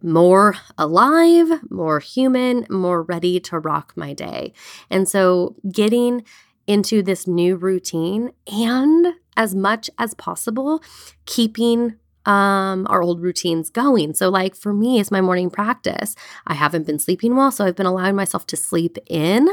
more 0.03 0.55
alive, 0.77 1.61
more 1.69 1.99
human, 1.99 2.65
more 2.69 3.03
ready 3.03 3.39
to 3.39 3.59
rock 3.59 3.93
my 3.95 4.13
day. 4.13 4.53
And 4.89 5.07
so 5.07 5.55
getting 5.71 6.23
into 6.67 7.01
this 7.03 7.27
new 7.27 7.55
routine 7.55 8.31
and 8.51 9.13
as 9.37 9.55
much 9.55 9.89
as 9.97 10.13
possible, 10.13 10.81
keeping 11.25 11.95
um, 12.25 12.85
our 12.89 13.01
old 13.01 13.21
routines 13.21 13.69
going. 13.69 14.13
So, 14.13 14.29
like 14.29 14.55
for 14.55 14.73
me, 14.73 14.99
it's 14.99 15.09
my 15.09 15.21
morning 15.21 15.49
practice. 15.49 16.15
I 16.45 16.53
haven't 16.53 16.85
been 16.85 16.99
sleeping 16.99 17.35
well, 17.35 17.51
so 17.51 17.65
I've 17.65 17.75
been 17.75 17.87
allowing 17.87 18.15
myself 18.15 18.45
to 18.47 18.57
sleep 18.57 18.97
in. 19.07 19.49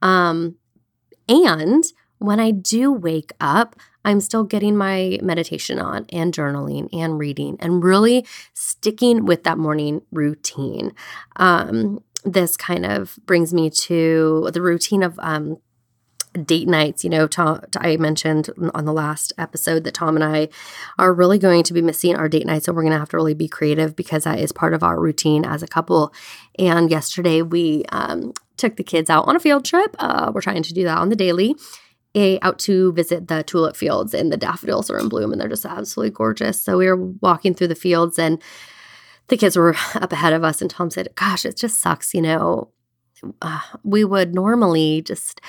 Um, 0.00 0.56
and 1.28 1.84
when 2.18 2.38
I 2.38 2.52
do 2.52 2.92
wake 2.92 3.32
up, 3.40 3.74
I'm 4.04 4.20
still 4.20 4.44
getting 4.44 4.76
my 4.76 5.18
meditation 5.22 5.78
on 5.78 6.06
and 6.10 6.32
journaling 6.32 6.88
and 6.92 7.18
reading 7.18 7.56
and 7.60 7.82
really 7.84 8.26
sticking 8.54 9.26
with 9.26 9.44
that 9.44 9.58
morning 9.58 10.02
routine. 10.10 10.92
Um, 11.36 12.02
this 12.24 12.56
kind 12.56 12.84
of 12.84 13.18
brings 13.26 13.52
me 13.52 13.70
to 13.70 14.50
the 14.52 14.62
routine 14.62 15.02
of 15.02 15.18
um, 15.20 15.58
date 16.44 16.68
nights. 16.68 17.02
You 17.02 17.10
know, 17.10 17.26
Tom, 17.26 17.60
I 17.76 17.96
mentioned 17.96 18.50
on 18.74 18.84
the 18.84 18.92
last 18.92 19.32
episode 19.38 19.84
that 19.84 19.94
Tom 19.94 20.16
and 20.16 20.24
I 20.24 20.48
are 20.98 21.12
really 21.12 21.38
going 21.38 21.62
to 21.64 21.72
be 21.72 21.82
missing 21.82 22.16
our 22.16 22.28
date 22.28 22.46
nights, 22.46 22.68
and 22.68 22.76
we're 22.76 22.82
going 22.82 22.92
to 22.92 22.98
have 22.98 23.08
to 23.10 23.16
really 23.16 23.34
be 23.34 23.48
creative 23.48 23.96
because 23.96 24.24
that 24.24 24.38
is 24.38 24.52
part 24.52 24.74
of 24.74 24.82
our 24.82 25.00
routine 25.00 25.44
as 25.44 25.62
a 25.62 25.68
couple. 25.68 26.12
And 26.58 26.90
yesterday 26.90 27.42
we 27.42 27.84
um, 27.90 28.32
took 28.56 28.76
the 28.76 28.84
kids 28.84 29.10
out 29.10 29.26
on 29.26 29.36
a 29.36 29.40
field 29.40 29.64
trip. 29.64 29.96
Uh, 29.98 30.30
we're 30.34 30.42
trying 30.42 30.62
to 30.62 30.74
do 30.74 30.84
that 30.84 30.98
on 30.98 31.08
the 31.08 31.16
daily. 31.16 31.56
A, 32.14 32.40
out 32.40 32.58
to 32.60 32.92
visit 32.92 33.28
the 33.28 33.42
tulip 33.42 33.76
fields 33.76 34.14
and 34.14 34.32
the 34.32 34.36
daffodils 34.36 34.90
are 34.90 34.98
in 34.98 35.08
bloom 35.08 35.30
and 35.30 35.40
they're 35.40 35.48
just 35.48 35.64
absolutely 35.64 36.10
gorgeous. 36.10 36.60
So 36.60 36.78
we 36.78 36.86
were 36.86 36.96
walking 36.96 37.54
through 37.54 37.68
the 37.68 37.74
fields 37.74 38.18
and 38.18 38.42
the 39.28 39.36
kids 39.36 39.56
were 39.56 39.76
up 39.94 40.12
ahead 40.12 40.32
of 40.32 40.44
us 40.44 40.60
and 40.60 40.70
Tom 40.70 40.90
said, 40.90 41.08
"Gosh, 41.14 41.46
it 41.46 41.56
just 41.56 41.80
sucks, 41.80 42.12
you 42.14 42.22
know. 42.22 42.70
Uh, 43.42 43.60
we 43.84 44.02
would 44.02 44.34
normally 44.34 45.02
just 45.02 45.40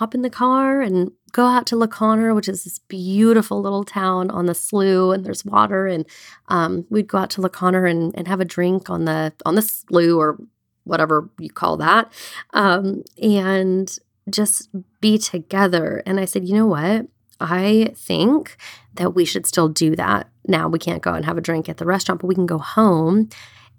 hop 0.00 0.14
in 0.14 0.22
the 0.22 0.30
car 0.30 0.80
and 0.80 1.12
go 1.32 1.44
out 1.44 1.66
to 1.66 1.76
La 1.76 1.86
Conner, 1.86 2.34
which 2.34 2.48
is 2.48 2.64
this 2.64 2.78
beautiful 2.78 3.60
little 3.60 3.84
town 3.84 4.30
on 4.30 4.46
the 4.46 4.54
slough, 4.54 5.14
and 5.14 5.24
there's 5.24 5.44
water. 5.44 5.86
And 5.86 6.06
um, 6.48 6.86
we'd 6.88 7.06
go 7.06 7.18
out 7.18 7.30
to 7.30 7.42
La 7.42 7.50
Conner 7.50 7.86
and, 7.86 8.14
and 8.16 8.26
have 8.26 8.40
a 8.40 8.44
drink 8.44 8.88
on 8.90 9.04
the 9.04 9.32
on 9.44 9.54
the 9.54 9.62
slough 9.62 10.16
or 10.16 10.38
whatever 10.84 11.28
you 11.38 11.50
call 11.50 11.76
that, 11.76 12.10
um, 12.54 13.04
and 13.22 13.96
just 14.28 14.68
be 15.00 15.18
together. 15.18 16.02
And 16.06 16.20
I 16.20 16.24
said, 16.24 16.46
you 16.46 16.54
know 16.54 16.66
what? 16.66 17.06
I 17.40 17.92
think 17.94 18.56
that 18.94 19.14
we 19.14 19.24
should 19.24 19.46
still 19.46 19.68
do 19.68 19.96
that. 19.96 20.28
Now 20.46 20.68
we 20.68 20.78
can't 20.78 21.02
go 21.02 21.14
and 21.14 21.24
have 21.24 21.38
a 21.38 21.42
drink 21.42 21.68
at 21.68 21.78
the 21.78 21.86
restaurant, 21.86 22.20
but 22.20 22.26
we 22.26 22.34
can 22.34 22.46
go 22.46 22.58
home 22.58 23.28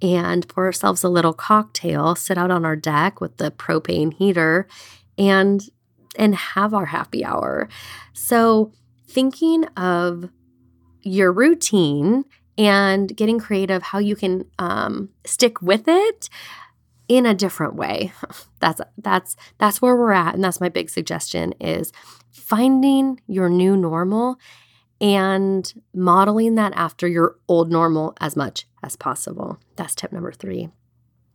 and 0.01 0.47
pour 0.47 0.65
ourselves 0.65 1.03
a 1.03 1.09
little 1.09 1.33
cocktail, 1.33 2.15
sit 2.15 2.37
out 2.37 2.49
on 2.49 2.65
our 2.65 2.75
deck 2.75 3.21
with 3.21 3.37
the 3.37 3.51
propane 3.51 4.13
heater 4.13 4.67
and 5.17 5.69
and 6.17 6.35
have 6.35 6.73
our 6.73 6.87
happy 6.87 7.23
hour. 7.23 7.69
So, 8.13 8.73
thinking 9.07 9.65
of 9.77 10.29
your 11.03 11.31
routine 11.31 12.25
and 12.57 13.15
getting 13.15 13.39
creative, 13.39 13.81
how 13.81 13.99
you 13.99 14.15
can 14.15 14.45
um, 14.59 15.09
stick 15.25 15.61
with 15.61 15.87
it 15.87 16.29
in 17.11 17.25
a 17.25 17.33
different 17.33 17.75
way. 17.75 18.13
That's 18.61 18.79
that's 18.97 19.35
that's 19.57 19.81
where 19.81 19.97
we're 19.97 20.11
at, 20.13 20.35
and 20.35 20.43
that's 20.43 20.61
my 20.61 20.69
big 20.69 20.87
suggestion 20.87 21.53
is 21.59 21.91
finding 22.31 23.19
your 23.25 23.49
new 23.49 23.75
normal 23.75 24.37
and 25.01 25.73
modeling 25.95 26.53
that 26.55 26.73
after 26.75 27.07
your 27.07 27.37
old 27.47 27.71
normal 27.71 28.15
as 28.21 28.35
much 28.35 28.67
as 28.83 28.95
possible. 28.95 29.59
That's 29.75 29.95
tip 29.95 30.11
number 30.11 30.31
three. 30.31 30.69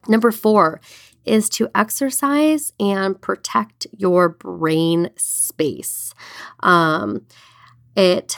Number 0.07 0.31
four 0.31 0.81
is 1.25 1.49
to 1.51 1.69
exercise 1.75 2.73
and 2.79 3.21
protect 3.21 3.89
your 3.91 4.29
brain 4.29 5.11
space. 5.17 6.15
Um, 6.61 7.27
it 7.97 8.37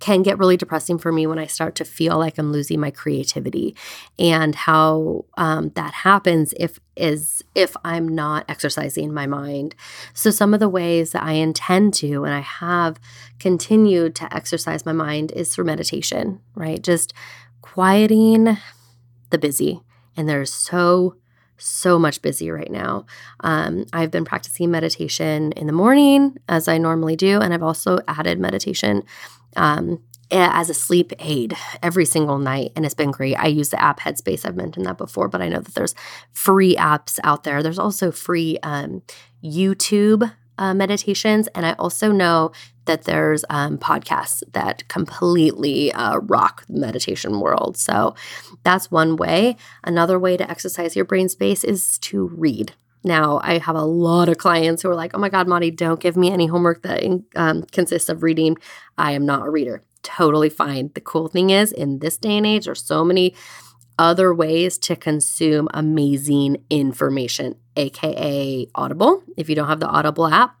can 0.00 0.22
get 0.22 0.38
really 0.38 0.56
depressing 0.56 0.98
for 0.98 1.12
me 1.12 1.26
when 1.26 1.38
I 1.38 1.46
start 1.46 1.74
to 1.76 1.84
feel 1.84 2.18
like 2.18 2.38
I'm 2.38 2.52
losing 2.52 2.80
my 2.80 2.90
creativity, 2.90 3.76
and 4.18 4.54
how 4.54 5.26
um, 5.36 5.70
that 5.76 5.92
happens 5.92 6.52
if 6.58 6.80
is 6.96 7.42
if 7.54 7.76
I'm 7.84 8.08
not 8.08 8.44
exercising 8.48 9.12
my 9.14 9.26
mind. 9.26 9.74
So 10.14 10.30
some 10.30 10.52
of 10.52 10.60
the 10.60 10.68
ways 10.68 11.12
that 11.12 11.22
I 11.22 11.32
intend 11.32 11.94
to, 11.94 12.24
and 12.24 12.34
I 12.34 12.40
have 12.40 12.98
continued 13.38 14.14
to 14.16 14.34
exercise 14.34 14.84
my 14.84 14.92
mind, 14.92 15.32
is 15.32 15.54
through 15.54 15.66
meditation. 15.66 16.40
Right, 16.54 16.82
just 16.82 17.12
quieting 17.62 18.56
the 19.30 19.38
busy, 19.38 19.82
and 20.16 20.28
there's 20.28 20.52
so 20.52 21.16
so 21.60 21.98
much 21.98 22.22
busy 22.22 22.50
right 22.50 22.70
now. 22.70 23.06
Um, 23.40 23.86
I've 23.92 24.10
been 24.10 24.24
practicing 24.24 24.70
meditation 24.70 25.52
in 25.52 25.66
the 25.66 25.72
morning 25.72 26.36
as 26.48 26.68
I 26.68 26.78
normally 26.78 27.16
do, 27.16 27.40
and 27.40 27.54
I've 27.54 27.62
also 27.62 27.98
added 28.08 28.38
meditation 28.38 29.04
um, 29.56 30.02
as 30.30 30.70
a 30.70 30.74
sleep 30.74 31.12
aid 31.18 31.56
every 31.82 32.04
single 32.04 32.38
night, 32.38 32.72
and 32.76 32.84
it's 32.84 32.94
been 32.94 33.10
great. 33.10 33.34
I 33.34 33.46
use 33.46 33.70
the 33.70 33.82
app 33.82 34.00
Headspace. 34.00 34.46
I've 34.46 34.56
mentioned 34.56 34.86
that 34.86 34.98
before, 34.98 35.28
but 35.28 35.42
I 35.42 35.48
know 35.48 35.60
that 35.60 35.74
there's 35.74 35.94
free 36.32 36.76
apps 36.76 37.18
out 37.24 37.44
there. 37.44 37.62
There's 37.62 37.78
also 37.78 38.10
free 38.10 38.58
um, 38.62 39.02
YouTube 39.42 40.32
uh, 40.58 40.74
meditations, 40.74 41.48
and 41.48 41.66
I 41.66 41.72
also 41.72 42.12
know 42.12 42.52
that 42.90 43.04
there's 43.04 43.44
um, 43.48 43.78
podcasts 43.78 44.42
that 44.52 44.86
completely 44.88 45.92
uh, 45.92 46.16
rock 46.18 46.66
the 46.66 46.80
meditation 46.80 47.38
world. 47.38 47.76
So 47.76 48.16
that's 48.64 48.90
one 48.90 49.14
way. 49.14 49.56
Another 49.84 50.18
way 50.18 50.36
to 50.36 50.50
exercise 50.50 50.96
your 50.96 51.04
brain 51.04 51.28
space 51.28 51.62
is 51.62 51.98
to 51.98 52.26
read. 52.26 52.72
Now, 53.04 53.40
I 53.44 53.58
have 53.58 53.76
a 53.76 53.84
lot 53.84 54.28
of 54.28 54.38
clients 54.38 54.82
who 54.82 54.90
are 54.90 54.96
like, 54.96 55.12
oh 55.14 55.18
my 55.18 55.28
God, 55.28 55.46
Mari, 55.46 55.70
don't 55.70 56.00
give 56.00 56.16
me 56.16 56.32
any 56.32 56.46
homework 56.46 56.82
that 56.82 57.02
um, 57.36 57.62
consists 57.70 58.08
of 58.08 58.24
reading. 58.24 58.56
I 58.98 59.12
am 59.12 59.24
not 59.24 59.46
a 59.46 59.50
reader. 59.50 59.84
Totally 60.02 60.50
fine. 60.50 60.90
The 60.94 61.00
cool 61.00 61.28
thing 61.28 61.50
is, 61.50 61.70
in 61.70 62.00
this 62.00 62.18
day 62.18 62.36
and 62.36 62.46
age, 62.46 62.64
there's 62.64 62.84
so 62.84 63.04
many 63.04 63.34
other 64.00 64.34
ways 64.34 64.78
to 64.78 64.96
consume 64.96 65.68
amazing 65.72 66.56
information, 66.70 67.54
aka 67.76 68.66
Audible. 68.74 69.22
If 69.36 69.48
you 69.48 69.54
don't 69.54 69.68
have 69.68 69.80
the 69.80 69.88
Audible 69.88 70.26
app, 70.26 70.56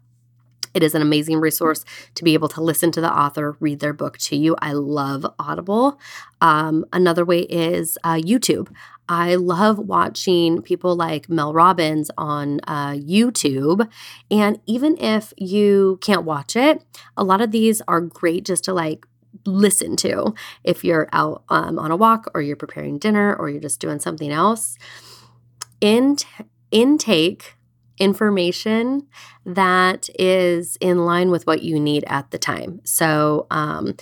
it 0.74 0.82
is 0.82 0.94
an 0.94 1.02
amazing 1.02 1.38
resource 1.40 1.84
to 2.14 2.24
be 2.24 2.34
able 2.34 2.48
to 2.48 2.62
listen 2.62 2.90
to 2.92 3.00
the 3.00 3.12
author 3.12 3.56
read 3.60 3.80
their 3.80 3.92
book 3.92 4.18
to 4.18 4.36
you. 4.36 4.56
I 4.60 4.72
love 4.72 5.26
Audible. 5.38 5.98
Um, 6.40 6.84
another 6.92 7.24
way 7.24 7.40
is 7.40 7.98
uh, 8.04 8.14
YouTube. 8.14 8.68
I 9.08 9.34
love 9.34 9.78
watching 9.78 10.62
people 10.62 10.94
like 10.94 11.28
Mel 11.28 11.52
Robbins 11.52 12.10
on 12.16 12.60
uh, 12.68 12.92
YouTube. 12.92 13.88
And 14.30 14.60
even 14.66 14.96
if 14.98 15.32
you 15.36 15.98
can't 16.00 16.24
watch 16.24 16.54
it, 16.54 16.84
a 17.16 17.24
lot 17.24 17.40
of 17.40 17.50
these 17.50 17.82
are 17.88 18.00
great 18.00 18.44
just 18.44 18.62
to 18.64 18.72
like 18.72 19.06
listen 19.46 19.96
to 19.96 20.34
if 20.62 20.84
you're 20.84 21.08
out 21.12 21.42
um, 21.48 21.78
on 21.78 21.90
a 21.90 21.96
walk 21.96 22.30
or 22.34 22.42
you're 22.42 22.56
preparing 22.56 22.98
dinner 22.98 23.34
or 23.34 23.48
you're 23.48 23.60
just 23.60 23.80
doing 23.80 23.98
something 23.98 24.30
else. 24.30 24.76
In- 25.80 26.16
intake 26.70 27.56
information 28.00 29.06
that 29.44 30.08
is 30.18 30.76
in 30.80 31.04
line 31.04 31.30
with 31.30 31.46
what 31.46 31.62
you 31.62 31.78
need 31.78 32.04
at 32.08 32.30
the 32.32 32.38
time. 32.38 32.80
So, 32.84 33.46
um, 33.50 33.96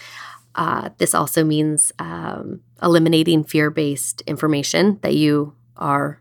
uh, 0.54 0.90
this 0.98 1.14
also 1.14 1.44
means 1.44 1.92
um, 1.98 2.60
eliminating 2.82 3.44
fear 3.44 3.70
based 3.70 4.22
information 4.22 4.98
that 5.02 5.14
you 5.14 5.54
are 5.76 6.20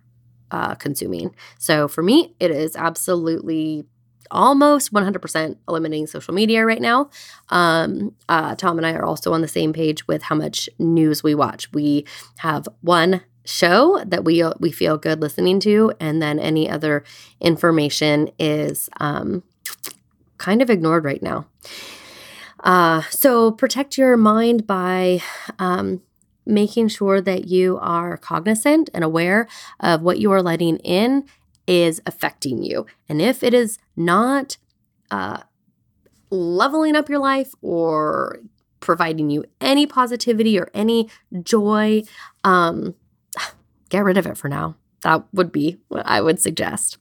uh, 0.52 0.76
consuming. 0.76 1.34
So, 1.58 1.88
for 1.88 2.04
me, 2.04 2.36
it 2.40 2.52
is 2.52 2.76
absolutely 2.76 3.86
almost 4.30 4.94
100% 4.94 5.56
eliminating 5.70 6.08
social 6.08 6.34
media 6.34 6.66
right 6.66 6.82
now. 6.82 7.10
Um, 7.50 8.14
uh, 8.28 8.56
Tom 8.56 8.78
and 8.78 8.86
I 8.86 8.94
are 8.94 9.06
also 9.06 9.34
on 9.34 9.42
the 9.42 9.48
same 9.48 9.72
page 9.74 10.08
with 10.08 10.24
how 10.24 10.36
much 10.36 10.70
news 10.80 11.24
we 11.24 11.34
watch. 11.34 11.72
We 11.72 12.06
have 12.40 12.68
one 12.82 13.22
show 13.48 14.04
that 14.06 14.25
we 14.25 14.44
we 14.60 14.72
feel 14.72 14.98
good 14.98 15.22
listening 15.22 15.60
to, 15.62 15.94
and 16.00 16.22
then 16.22 16.38
any 16.38 16.70
other 16.70 17.04
information 17.39 18.30
is 18.38 18.89
um, 19.00 19.42
kind 20.38 20.62
of 20.62 20.70
ignored 20.70 21.06
right 21.06 21.24
now. 21.24 21.48
Uh, 22.63 23.01
so 23.10 23.51
protect 23.51 23.98
your 23.98 24.18
mind 24.18 24.68
by 24.68 25.22
um, 25.60 26.01
making 26.46 26.89
sure 26.89 27.22
that 27.22 27.48
you 27.48 27.77
are 27.82 28.18
cognizant 28.18 28.89
and 28.94 29.04
aware 29.04 29.48
of 29.80 30.01
what 30.01 30.20
you 30.20 30.32
are 30.32 30.42
letting 30.42 30.77
in 30.77 31.24
is 31.68 32.01
affecting 32.06 32.63
you, 32.63 32.86
and 33.08 33.22
if 33.22 33.44
it 33.44 33.54
is 33.54 33.80
not 33.96 34.58
uh, 35.10 35.42
leveling 36.30 36.96
up 36.96 37.10
your 37.10 37.20
life 37.20 37.54
or 37.62 38.39
providing 38.80 39.30
you 39.30 39.44
any 39.60 39.88
positivity 39.88 40.60
or 40.60 40.70
any 40.74 41.10
joy, 41.44 42.04
um, 42.44 42.94
get 43.89 44.03
rid 44.03 44.17
of 44.17 44.25
it 44.25 44.38
for 44.38 44.50
now. 44.50 44.75
That 45.01 45.24
would 45.34 45.51
be 45.51 45.77
what 45.88 46.06
I 46.06 46.22
would 46.22 46.39
suggest. 46.39 46.98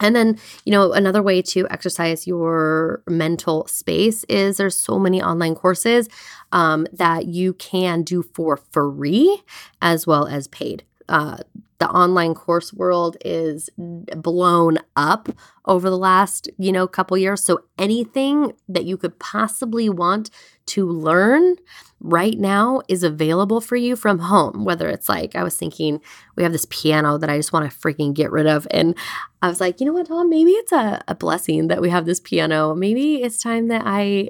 And 0.00 0.16
then, 0.16 0.38
you 0.64 0.72
know, 0.72 0.92
another 0.92 1.22
way 1.22 1.42
to 1.42 1.68
exercise 1.68 2.26
your 2.26 3.02
mental 3.06 3.66
space 3.66 4.24
is 4.24 4.56
there's 4.56 4.76
so 4.76 4.98
many 4.98 5.22
online 5.22 5.54
courses 5.54 6.08
um, 6.52 6.86
that 6.92 7.26
you 7.26 7.52
can 7.54 8.02
do 8.02 8.22
for 8.22 8.56
free 8.56 9.42
as 9.82 10.06
well 10.06 10.26
as 10.26 10.48
paid. 10.48 10.84
Uh, 11.10 11.38
the 11.80 11.88
online 11.88 12.34
course 12.34 12.72
world 12.74 13.16
is 13.24 13.70
blown 13.76 14.78
up 14.96 15.30
over 15.64 15.88
the 15.88 15.98
last, 15.98 16.48
you 16.58 16.70
know, 16.70 16.86
couple 16.86 17.16
years. 17.16 17.42
So 17.42 17.64
anything 17.78 18.52
that 18.68 18.84
you 18.84 18.98
could 18.98 19.18
possibly 19.18 19.88
want 19.88 20.30
to 20.66 20.86
learn 20.86 21.56
right 21.98 22.38
now 22.38 22.82
is 22.86 23.02
available 23.02 23.62
for 23.62 23.76
you 23.76 23.96
from 23.96 24.18
home. 24.18 24.64
Whether 24.64 24.90
it's 24.90 25.08
like, 25.08 25.34
I 25.34 25.42
was 25.42 25.56
thinking, 25.56 26.00
we 26.36 26.42
have 26.42 26.52
this 26.52 26.66
piano 26.68 27.16
that 27.16 27.30
I 27.30 27.38
just 27.38 27.52
want 27.52 27.70
to 27.70 27.76
freaking 27.76 28.12
get 28.14 28.30
rid 28.30 28.46
of. 28.46 28.68
And 28.70 28.94
I 29.40 29.48
was 29.48 29.58
like, 29.60 29.80
you 29.80 29.86
know 29.86 29.94
what, 29.94 30.06
Tom, 30.06 30.28
maybe 30.28 30.52
it's 30.52 30.72
a, 30.72 31.02
a 31.08 31.14
blessing 31.14 31.68
that 31.68 31.80
we 31.80 31.88
have 31.88 32.04
this 32.04 32.20
piano. 32.20 32.74
Maybe 32.74 33.22
it's 33.22 33.42
time 33.42 33.68
that 33.68 33.82
I 33.86 34.28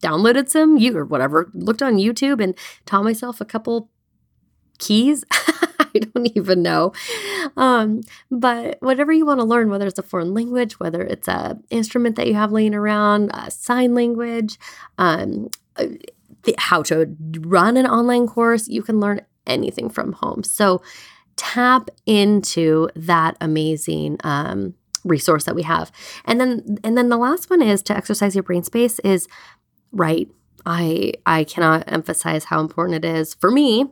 downloaded 0.00 0.48
some 0.48 0.76
you 0.76 0.96
or 0.96 1.04
whatever, 1.04 1.50
looked 1.54 1.82
on 1.82 1.96
YouTube 1.96 2.40
and 2.42 2.56
taught 2.86 3.02
myself 3.02 3.40
a 3.40 3.44
couple 3.44 3.90
keys. 4.78 5.24
I 5.96 6.00
don't 6.00 6.36
even 6.36 6.62
know. 6.62 6.92
Um, 7.56 8.02
but 8.30 8.78
whatever 8.80 9.12
you 9.12 9.26
want 9.26 9.40
to 9.40 9.44
learn, 9.44 9.70
whether 9.70 9.86
it's 9.86 9.98
a 9.98 10.02
foreign 10.02 10.34
language, 10.34 10.80
whether 10.80 11.02
it's 11.02 11.28
a 11.28 11.58
instrument 11.70 12.16
that 12.16 12.26
you 12.26 12.34
have 12.34 12.52
laying 12.52 12.74
around, 12.74 13.30
a 13.34 13.50
sign 13.50 13.94
language, 13.94 14.58
um, 14.98 15.48
uh, 15.76 15.86
how 16.58 16.82
to 16.82 17.16
run 17.40 17.76
an 17.76 17.86
online 17.86 18.26
course, 18.26 18.68
you 18.68 18.82
can 18.82 19.00
learn 19.00 19.20
anything 19.46 19.88
from 19.88 20.12
home. 20.12 20.42
So 20.42 20.82
tap 21.36 21.90
into 22.06 22.88
that 22.94 23.36
amazing 23.40 24.18
um, 24.24 24.74
resource 25.04 25.44
that 25.44 25.54
we 25.54 25.62
have. 25.62 25.90
And 26.24 26.40
then 26.40 26.78
and 26.82 26.96
then 26.96 27.08
the 27.08 27.16
last 27.16 27.50
one 27.50 27.62
is 27.62 27.82
to 27.84 27.96
exercise 27.96 28.34
your 28.34 28.42
brain 28.42 28.62
space 28.62 28.98
is 29.00 29.28
right. 29.92 30.28
I 30.66 31.14
I 31.26 31.44
cannot 31.44 31.84
emphasize 31.86 32.44
how 32.44 32.60
important 32.60 33.04
it 33.04 33.08
is 33.08 33.34
for 33.34 33.50
me 33.50 33.86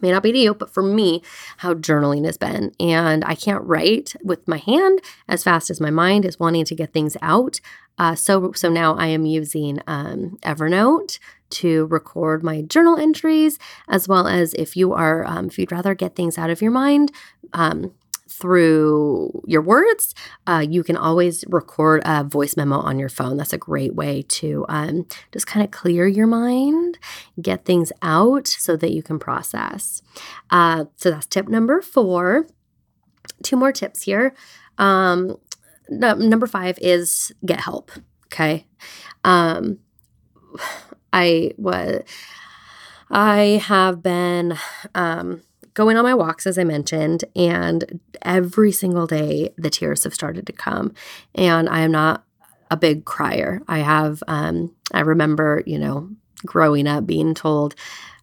may 0.00 0.10
not 0.10 0.22
be 0.22 0.32
to 0.32 0.38
you, 0.38 0.54
but 0.54 0.72
for 0.72 0.82
me, 0.82 1.22
how 1.58 1.74
journaling 1.74 2.24
has 2.24 2.36
been. 2.36 2.72
And 2.80 3.24
I 3.24 3.34
can't 3.34 3.64
write 3.64 4.14
with 4.22 4.46
my 4.48 4.58
hand 4.58 5.00
as 5.28 5.44
fast 5.44 5.70
as 5.70 5.80
my 5.80 5.90
mind 5.90 6.24
is 6.24 6.40
wanting 6.40 6.64
to 6.66 6.74
get 6.74 6.92
things 6.92 7.16
out. 7.20 7.60
Uh, 7.98 8.14
so, 8.14 8.52
so 8.52 8.68
now 8.68 8.94
I 8.94 9.08
am 9.08 9.26
using 9.26 9.80
um, 9.86 10.38
Evernote 10.42 11.18
to 11.50 11.86
record 11.86 12.42
my 12.42 12.62
journal 12.62 12.96
entries, 12.96 13.58
as 13.88 14.08
well 14.08 14.26
as 14.26 14.54
if 14.54 14.76
you 14.76 14.94
are, 14.94 15.24
um, 15.26 15.46
if 15.48 15.58
you'd 15.58 15.72
rather 15.72 15.94
get 15.94 16.16
things 16.16 16.38
out 16.38 16.50
of 16.50 16.62
your 16.62 16.70
mind, 16.70 17.12
um, 17.52 17.92
through 18.32 19.42
your 19.46 19.62
words, 19.62 20.14
uh, 20.46 20.64
you 20.68 20.82
can 20.82 20.96
always 20.96 21.44
record 21.48 22.02
a 22.04 22.24
voice 22.24 22.56
memo 22.56 22.76
on 22.76 22.98
your 22.98 23.08
phone. 23.08 23.36
That's 23.36 23.52
a 23.52 23.58
great 23.58 23.94
way 23.94 24.22
to 24.22 24.64
um, 24.68 25.06
just 25.32 25.46
kind 25.46 25.64
of 25.64 25.70
clear 25.70 26.06
your 26.06 26.26
mind, 26.26 26.98
get 27.40 27.64
things 27.64 27.92
out 28.02 28.48
so 28.48 28.76
that 28.76 28.92
you 28.92 29.02
can 29.02 29.18
process. 29.18 30.02
Uh, 30.50 30.86
so 30.96 31.10
that's 31.10 31.26
tip 31.26 31.48
number 31.48 31.80
four. 31.80 32.46
Two 33.42 33.56
more 33.56 33.72
tips 33.72 34.02
here. 34.02 34.34
Um, 34.78 35.36
no, 35.88 36.14
number 36.14 36.46
five 36.46 36.78
is 36.80 37.32
get 37.44 37.60
help. 37.60 37.90
Okay. 38.26 38.66
Um, 39.24 39.78
I 41.12 41.52
was. 41.58 42.02
I 43.10 43.62
have 43.66 44.02
been 44.02 44.56
um, 44.94 45.42
going 45.74 45.96
on 45.96 46.04
my 46.04 46.14
walks, 46.14 46.46
as 46.46 46.58
I 46.58 46.64
mentioned, 46.64 47.24
and 47.34 48.00
every 48.22 48.72
single 48.72 49.06
day 49.06 49.52
the 49.56 49.70
tears 49.70 50.04
have 50.04 50.14
started 50.14 50.46
to 50.46 50.52
come. 50.52 50.94
And 51.34 51.68
I 51.68 51.80
am 51.80 51.92
not 51.92 52.24
a 52.70 52.76
big 52.76 53.04
crier. 53.04 53.62
I 53.68 53.78
have, 53.78 54.22
um, 54.28 54.74
I 54.92 55.00
remember, 55.00 55.62
you 55.66 55.78
know, 55.78 56.10
growing 56.44 56.86
up 56.86 57.06
being 57.06 57.34
told 57.34 57.74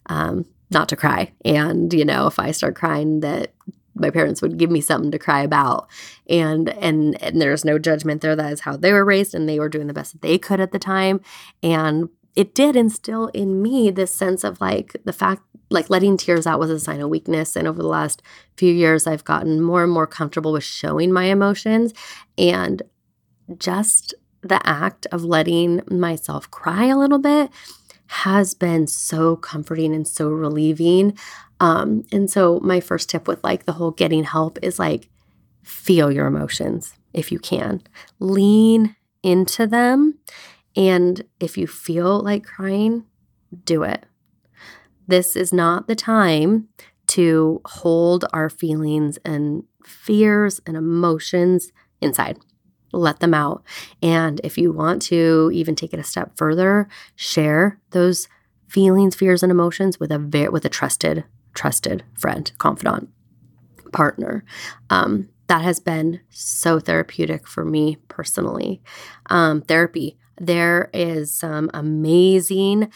um, 0.06 0.44
not 0.70 0.88
to 0.88 0.96
cry. 0.96 1.32
And, 1.44 1.92
you 1.92 2.04
know, 2.04 2.26
if 2.26 2.38
I 2.38 2.50
start 2.50 2.74
crying, 2.74 3.20
that 3.20 3.52
my 3.94 4.10
parents 4.10 4.40
would 4.42 4.56
give 4.56 4.70
me 4.70 4.80
something 4.80 5.10
to 5.10 5.18
cry 5.18 5.42
about 5.42 5.88
and 6.28 6.68
and 6.68 7.20
and 7.22 7.40
there's 7.40 7.64
no 7.64 7.78
judgment 7.78 8.22
there 8.22 8.36
that 8.36 8.52
is 8.52 8.60
how 8.60 8.76
they 8.76 8.92
were 8.92 9.04
raised 9.04 9.34
and 9.34 9.48
they 9.48 9.58
were 9.58 9.68
doing 9.68 9.88
the 9.88 9.92
best 9.92 10.12
that 10.12 10.22
they 10.22 10.38
could 10.38 10.60
at 10.60 10.72
the 10.72 10.78
time 10.78 11.20
and 11.62 12.08
it 12.36 12.54
did 12.54 12.76
instill 12.76 13.28
in 13.28 13.60
me 13.62 13.90
this 13.90 14.14
sense 14.14 14.44
of 14.44 14.60
like 14.60 14.96
the 15.04 15.12
fact 15.12 15.42
like 15.70 15.88
letting 15.88 16.16
tears 16.16 16.46
out 16.46 16.58
was 16.58 16.70
a 16.70 16.80
sign 16.80 17.00
of 17.00 17.08
weakness. 17.08 17.54
And 17.56 17.68
over 17.68 17.80
the 17.80 17.88
last 17.88 18.22
few 18.56 18.72
years, 18.72 19.06
I've 19.06 19.24
gotten 19.24 19.60
more 19.60 19.84
and 19.84 19.92
more 19.92 20.06
comfortable 20.06 20.52
with 20.52 20.64
showing 20.64 21.12
my 21.12 21.24
emotions. 21.24 21.94
And 22.36 22.82
just 23.56 24.14
the 24.42 24.60
act 24.66 25.06
of 25.12 25.24
letting 25.24 25.82
myself 25.88 26.50
cry 26.50 26.86
a 26.86 26.98
little 26.98 27.18
bit 27.18 27.50
has 28.06 28.54
been 28.54 28.88
so 28.88 29.36
comforting 29.36 29.94
and 29.94 30.06
so 30.06 30.28
relieving. 30.28 31.16
Um, 31.60 32.04
and 32.10 32.28
so, 32.28 32.58
my 32.60 32.80
first 32.80 33.08
tip 33.08 33.28
with 33.28 33.42
like 33.44 33.64
the 33.64 33.74
whole 33.74 33.92
getting 33.92 34.24
help 34.24 34.58
is 34.62 34.78
like 34.78 35.08
feel 35.62 36.10
your 36.10 36.26
emotions 36.26 36.94
if 37.12 37.30
you 37.30 37.38
can, 37.38 37.82
lean 38.18 38.96
into 39.22 39.66
them. 39.66 40.18
And 40.76 41.22
if 41.40 41.58
you 41.58 41.66
feel 41.66 42.20
like 42.20 42.44
crying, 42.44 43.04
do 43.64 43.82
it 43.82 44.06
this 45.10 45.36
is 45.36 45.52
not 45.52 45.88
the 45.88 45.94
time 45.94 46.68
to 47.08 47.60
hold 47.64 48.24
our 48.32 48.48
feelings 48.48 49.18
and 49.24 49.64
fears 49.84 50.60
and 50.66 50.76
emotions 50.76 51.72
inside. 52.00 52.38
Let 52.92 53.20
them 53.20 53.34
out. 53.34 53.64
And 54.02 54.40
if 54.42 54.56
you 54.56 54.72
want 54.72 55.02
to 55.02 55.50
even 55.52 55.74
take 55.74 55.92
it 55.92 56.00
a 56.00 56.04
step 56.04 56.36
further, 56.36 56.88
share 57.16 57.80
those 57.90 58.28
feelings, 58.68 59.14
fears, 59.14 59.42
and 59.42 59.50
emotions 59.50 59.98
with 59.98 60.12
a 60.12 60.48
with 60.50 60.64
a 60.64 60.68
trusted, 60.68 61.24
trusted 61.54 62.04
friend, 62.16 62.50
confidant, 62.58 63.10
partner. 63.92 64.44
Um, 64.90 65.28
that 65.50 65.62
has 65.62 65.80
been 65.80 66.20
so 66.28 66.78
therapeutic 66.78 67.44
for 67.44 67.64
me 67.64 67.96
personally. 68.06 68.80
Um, 69.30 69.62
therapy. 69.62 70.16
There 70.40 70.88
is 70.94 71.34
some 71.34 71.68
amazing 71.74 72.92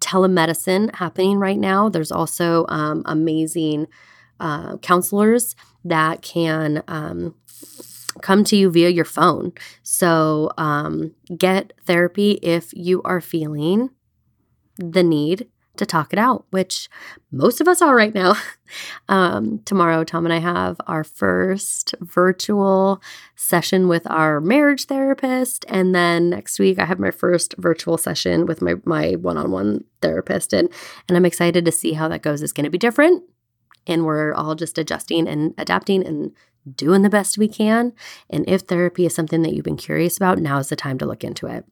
telemedicine 0.00 0.94
happening 0.94 1.38
right 1.38 1.58
now. 1.58 1.88
There's 1.88 2.12
also 2.12 2.64
um, 2.68 3.02
amazing 3.06 3.88
uh, 4.38 4.76
counselors 4.76 5.56
that 5.84 6.22
can 6.22 6.84
um, 6.86 7.34
come 8.22 8.44
to 8.44 8.54
you 8.54 8.70
via 8.70 8.88
your 8.88 9.04
phone. 9.04 9.52
So 9.82 10.52
um, 10.58 11.16
get 11.36 11.72
therapy 11.86 12.38
if 12.40 12.72
you 12.72 13.02
are 13.02 13.20
feeling 13.20 13.90
the 14.76 15.02
need 15.02 15.48
to 15.80 15.86
talk 15.86 16.12
it 16.12 16.18
out, 16.18 16.46
which 16.50 16.88
most 17.32 17.60
of 17.60 17.66
us 17.66 17.82
are 17.82 17.96
right 17.96 18.14
now. 18.14 18.36
um, 19.08 19.60
tomorrow, 19.64 20.04
Tom 20.04 20.24
and 20.24 20.32
I 20.32 20.38
have 20.38 20.80
our 20.86 21.02
first 21.02 21.94
virtual 22.00 23.02
session 23.34 23.88
with 23.88 24.08
our 24.08 24.40
marriage 24.40 24.84
therapist. 24.84 25.64
And 25.68 25.94
then 25.94 26.30
next 26.30 26.58
week, 26.58 26.78
I 26.78 26.84
have 26.84 27.00
my 27.00 27.10
first 27.10 27.54
virtual 27.58 27.98
session 27.98 28.46
with 28.46 28.62
my, 28.62 28.74
my 28.84 29.12
one-on-one 29.12 29.84
therapist. 30.00 30.52
And, 30.52 30.68
and 31.08 31.16
I'm 31.16 31.26
excited 31.26 31.64
to 31.64 31.72
see 31.72 31.94
how 31.94 32.08
that 32.08 32.22
goes. 32.22 32.42
It's 32.42 32.52
going 32.52 32.64
to 32.64 32.70
be 32.70 32.78
different. 32.78 33.24
And 33.86 34.04
we're 34.04 34.32
all 34.34 34.54
just 34.54 34.78
adjusting 34.78 35.26
and 35.26 35.54
adapting 35.58 36.06
and 36.06 36.32
doing 36.76 37.02
the 37.02 37.10
best 37.10 37.38
we 37.38 37.48
can. 37.48 37.92
And 38.28 38.48
if 38.48 38.62
therapy 38.62 39.06
is 39.06 39.14
something 39.14 39.42
that 39.42 39.54
you've 39.54 39.64
been 39.64 39.76
curious 39.76 40.16
about, 40.16 40.38
now 40.38 40.58
is 40.58 40.68
the 40.68 40.76
time 40.76 40.98
to 40.98 41.06
look 41.06 41.24
into 41.24 41.46
it. 41.46 41.64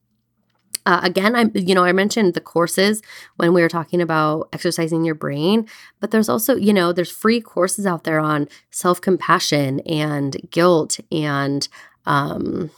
Uh, 0.88 1.00
again, 1.02 1.36
I 1.36 1.50
you 1.54 1.74
know 1.74 1.84
I 1.84 1.92
mentioned 1.92 2.32
the 2.32 2.40
courses 2.40 3.02
when 3.36 3.52
we 3.52 3.60
were 3.60 3.68
talking 3.68 4.00
about 4.00 4.48
exercising 4.54 5.04
your 5.04 5.14
brain, 5.14 5.68
but 6.00 6.12
there's 6.12 6.30
also 6.30 6.56
you 6.56 6.72
know 6.72 6.94
there's 6.94 7.10
free 7.10 7.42
courses 7.42 7.84
out 7.84 8.04
there 8.04 8.18
on 8.18 8.48
self 8.70 8.98
compassion 8.98 9.80
and 9.80 10.38
guilt 10.50 10.98
and 11.12 11.68
um, 12.06 12.70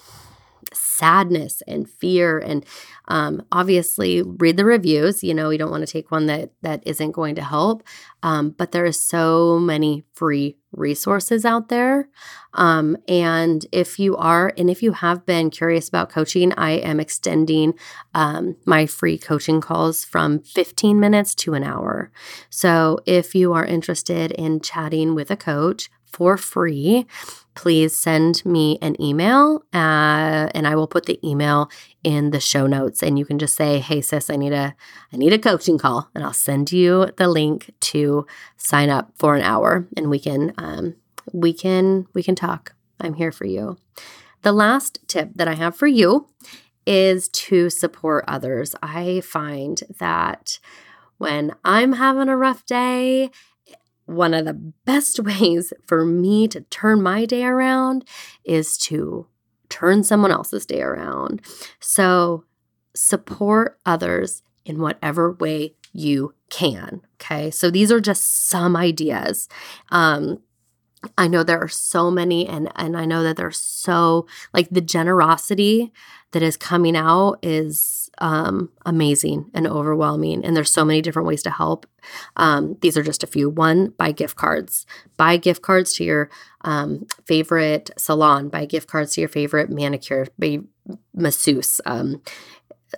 sadness 1.01 1.63
and 1.67 1.89
fear 1.89 2.39
and 2.39 2.65
um, 3.09 3.43
obviously 3.51 4.23
read 4.23 4.57
the 4.57 4.65
reviews 4.65 5.25
you 5.25 5.35
know 5.35 5.51
you 5.51 5.59
don't 5.59 5.71
want 5.71 5.87
to 5.87 5.93
take 5.93 6.11
one 6.11 6.27
that 6.27 6.51
that 6.63 6.83
isn't 6.87 7.13
going 7.13 7.35
to 7.35 7.43
help 7.43 7.83
um, 8.23 8.51
but 8.51 8.73
there 8.73 8.85
are 8.85 8.93
so 8.93 9.59
many 9.59 10.05
free 10.13 10.57
resources 10.73 11.45
out 11.45 11.69
there 11.69 12.09
um, 12.55 12.97
and 13.09 13.67
if 13.73 13.99
you 13.99 14.17
are 14.17 14.53
and 14.57 14.71
if 14.71 14.83
you 14.83 14.93
have 14.93 15.27
been 15.27 15.51
curious 15.51 15.89
about 15.89 16.11
coaching 16.11 16.53
i 16.53 16.73
am 16.73 17.01
extending 17.01 17.75
um, 18.15 18.57
my 18.67 18.87
free 18.87 19.19
coaching 19.19 19.61
calls 19.61 20.05
from 20.05 20.41
15 20.41 20.99
minutes 20.99 21.35
to 21.37 21.55
an 21.55 21.65
hour. 21.65 22.11
So 22.49 22.99
if 23.07 23.35
you 23.35 23.53
are 23.53 23.65
interested 23.65 24.33
in 24.33 24.61
chatting 24.61 25.15
with 25.15 25.31
a 25.31 25.37
coach 25.37 25.91
for 26.12 26.37
free, 26.37 27.07
please 27.55 27.96
send 27.96 28.44
me 28.44 28.79
an 28.81 29.01
email 29.01 29.62
uh, 29.73 30.49
and 30.55 30.66
I 30.66 30.75
will 30.75 30.87
put 30.87 31.07
the 31.07 31.18
email 31.27 31.70
in 32.03 32.31
the 32.31 32.40
show 32.40 32.66
notes. 32.66 33.03
And 33.03 33.18
you 33.18 33.25
can 33.25 33.38
just 33.38 33.55
say 33.55 33.79
hey 33.81 34.01
sis 34.01 34.31
i 34.31 34.37
need 34.37 34.53
a 34.53 34.75
i 35.12 35.16
need 35.16 35.33
a 35.33 35.38
coaching 35.38 35.79
call 35.79 36.09
and 36.14 36.25
i'll 36.25 36.33
send 36.33 36.73
you 36.73 37.09
the 37.16 37.29
link 37.29 37.73
to 37.81 38.27
sign 38.57 38.88
up 38.88 39.12
for 39.16 39.37
an 39.37 39.42
hour 39.42 39.87
and 39.96 40.09
we 40.09 40.18
can 40.18 40.53
um, 40.59 40.94
we 41.33 41.53
can 41.53 42.07
we 42.14 42.23
can 42.23 42.35
talk. 42.35 42.75
I'm 43.01 43.14
here 43.14 43.33
for 43.33 43.46
you. 43.46 43.79
The 44.42 44.53
last 44.53 44.99
tip 45.07 45.31
that 45.35 45.49
i 45.49 45.55
have 45.55 45.77
for 45.77 45.87
you 45.87 46.27
is 46.87 47.29
to 47.29 47.70
support 47.70 48.25
others. 48.27 48.75
I 48.83 49.20
find 49.20 49.81
that 49.99 50.59
when 51.18 51.55
i'm 51.64 51.92
having 51.92 52.29
a 52.31 52.37
rough 52.37 52.64
day 52.64 53.31
one 54.11 54.35
of 54.35 54.44
the 54.44 54.55
best 54.55 55.20
ways 55.25 55.73
for 55.87 56.05
me 56.05 56.49
to 56.49 56.62
turn 56.62 57.03
my 57.03 57.25
day 57.25 57.44
around 57.44 58.05
is 58.44 58.77
to 58.79 59.27
turn 59.68 60.03
someone 60.03 60.33
else's 60.33 60.66
day 60.66 60.83
around. 60.83 61.40
So 61.79 62.44
support 62.94 63.79
others 63.87 64.42
in 64.64 64.81
whatever 64.81 65.33
way 65.33 65.75
you 65.92 66.35
can. 66.51 67.03
Okay. 67.20 67.51
So 67.51 67.70
these 67.70 67.92
are 67.92 68.01
just 68.01 68.49
some 68.49 68.77
ideas. 68.77 69.49
Um, 69.90 70.40
I 71.16 71.29
know 71.29 71.42
there 71.42 71.61
are 71.61 71.68
so 71.68 72.11
many 72.11 72.46
and 72.46 72.70
and 72.77 72.96
I 72.96 73.07
know 73.07 73.23
that 73.23 73.37
there's 73.37 73.59
so 73.59 74.27
like 74.53 74.68
the 74.70 74.83
generosity 74.83 75.92
that 76.33 76.42
is 76.42 76.57
coming 76.57 76.96
out 76.96 77.38
is 77.42 78.00
um, 78.20 78.70
amazing 78.85 79.50
and 79.54 79.66
overwhelming 79.66 80.44
and 80.44 80.56
there's 80.56 80.72
so 80.72 80.85
many 80.85 81.00
different 81.00 81.26
ways 81.28 81.42
to 81.42 81.50
help. 81.50 81.87
Um, 82.37 82.76
these 82.80 82.96
are 82.96 83.02
just 83.02 83.22
a 83.22 83.26
few. 83.26 83.48
One, 83.48 83.88
buy 83.90 84.12
gift 84.12 84.37
cards. 84.37 84.87
Buy 85.16 85.37
gift 85.37 85.62
cards 85.62 85.92
to 85.94 86.04
your 86.04 86.30
um, 86.62 87.06
favorite 87.24 87.90
salon. 87.96 88.48
Buy 88.48 88.66
gift 88.66 88.88
cards 88.88 89.12
to 89.14 89.20
your 89.20 89.28
favorite 89.28 89.70
manicure, 89.70 90.28
masseuse. 91.14 91.80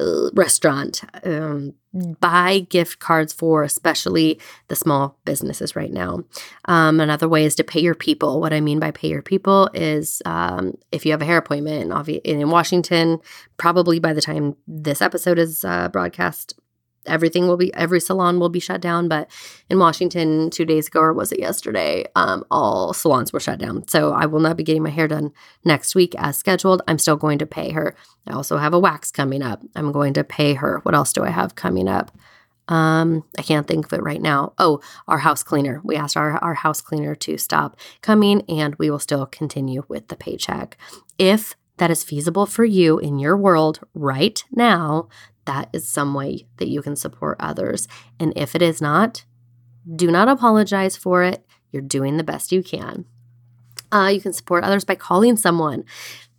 Uh, 0.00 0.30
restaurant, 0.32 1.02
um, 1.24 1.74
buy 2.18 2.60
gift 2.70 2.98
cards 2.98 3.32
for 3.32 3.62
especially 3.62 4.40
the 4.68 4.76
small 4.76 5.18
businesses 5.26 5.76
right 5.76 5.92
now. 5.92 6.24
Um, 6.64 6.98
another 6.98 7.28
way 7.28 7.44
is 7.44 7.54
to 7.56 7.64
pay 7.64 7.80
your 7.80 7.94
people. 7.94 8.40
What 8.40 8.54
I 8.54 8.60
mean 8.60 8.80
by 8.80 8.90
pay 8.90 9.08
your 9.08 9.20
people 9.20 9.68
is 9.74 10.22
um, 10.24 10.78
if 10.92 11.04
you 11.04 11.12
have 11.12 11.20
a 11.20 11.26
hair 11.26 11.36
appointment 11.36 11.92
in 12.24 12.48
Washington, 12.48 13.18
probably 13.58 13.98
by 13.98 14.14
the 14.14 14.22
time 14.22 14.56
this 14.66 15.02
episode 15.02 15.38
is 15.38 15.62
uh, 15.64 15.88
broadcast, 15.88 16.58
everything 17.06 17.46
will 17.48 17.56
be 17.56 17.72
every 17.74 18.00
salon 18.00 18.38
will 18.38 18.48
be 18.48 18.60
shut 18.60 18.80
down 18.80 19.08
but 19.08 19.30
in 19.68 19.78
washington 19.78 20.50
two 20.50 20.64
days 20.64 20.88
ago 20.88 21.00
or 21.00 21.12
was 21.12 21.32
it 21.32 21.40
yesterday 21.40 22.04
um, 22.14 22.44
all 22.50 22.92
salons 22.92 23.32
were 23.32 23.40
shut 23.40 23.58
down 23.58 23.86
so 23.88 24.12
i 24.12 24.26
will 24.26 24.40
not 24.40 24.56
be 24.56 24.62
getting 24.62 24.82
my 24.82 24.90
hair 24.90 25.08
done 25.08 25.32
next 25.64 25.94
week 25.94 26.14
as 26.18 26.36
scheduled 26.36 26.82
i'm 26.86 26.98
still 26.98 27.16
going 27.16 27.38
to 27.38 27.46
pay 27.46 27.70
her 27.70 27.94
i 28.26 28.32
also 28.32 28.56
have 28.56 28.74
a 28.74 28.78
wax 28.78 29.10
coming 29.10 29.42
up 29.42 29.62
i'm 29.74 29.92
going 29.92 30.12
to 30.12 30.24
pay 30.24 30.54
her 30.54 30.80
what 30.84 30.94
else 30.94 31.12
do 31.12 31.24
i 31.24 31.30
have 31.30 31.54
coming 31.54 31.88
up 31.88 32.12
um, 32.68 33.24
I 33.38 33.42
can't 33.42 33.66
think 33.66 33.86
of 33.86 33.92
it 33.92 34.02
right 34.02 34.22
now. 34.22 34.52
Oh, 34.56 34.80
our 35.08 35.18
house 35.18 35.42
cleaner. 35.42 35.80
We 35.84 35.96
asked 35.96 36.16
our, 36.16 36.38
our 36.38 36.54
house 36.54 36.80
cleaner 36.80 37.14
to 37.16 37.36
stop 37.36 37.76
coming 38.00 38.42
and 38.48 38.74
we 38.76 38.90
will 38.90 38.98
still 38.98 39.26
continue 39.26 39.84
with 39.88 40.08
the 40.08 40.16
paycheck. 40.16 40.78
If 41.18 41.56
that 41.78 41.90
is 41.90 42.04
feasible 42.04 42.46
for 42.46 42.64
you 42.64 42.98
in 42.98 43.18
your 43.18 43.36
world 43.36 43.80
right 43.94 44.42
now, 44.52 45.08
that 45.44 45.68
is 45.72 45.88
some 45.88 46.14
way 46.14 46.46
that 46.58 46.68
you 46.68 46.82
can 46.82 46.96
support 46.96 47.36
others. 47.40 47.88
And 48.18 48.32
if 48.36 48.54
it 48.54 48.62
is 48.62 48.80
not, 48.80 49.24
do 49.94 50.10
not 50.10 50.28
apologize 50.28 50.96
for 50.96 51.22
it. 51.22 51.44
You're 51.70 51.82
doing 51.82 52.16
the 52.16 52.24
best 52.24 52.52
you 52.52 52.62
can. 52.62 53.04
Uh, 53.90 54.10
you 54.12 54.20
can 54.20 54.32
support 54.32 54.64
others 54.64 54.84
by 54.84 54.94
calling 54.94 55.36
someone 55.36 55.84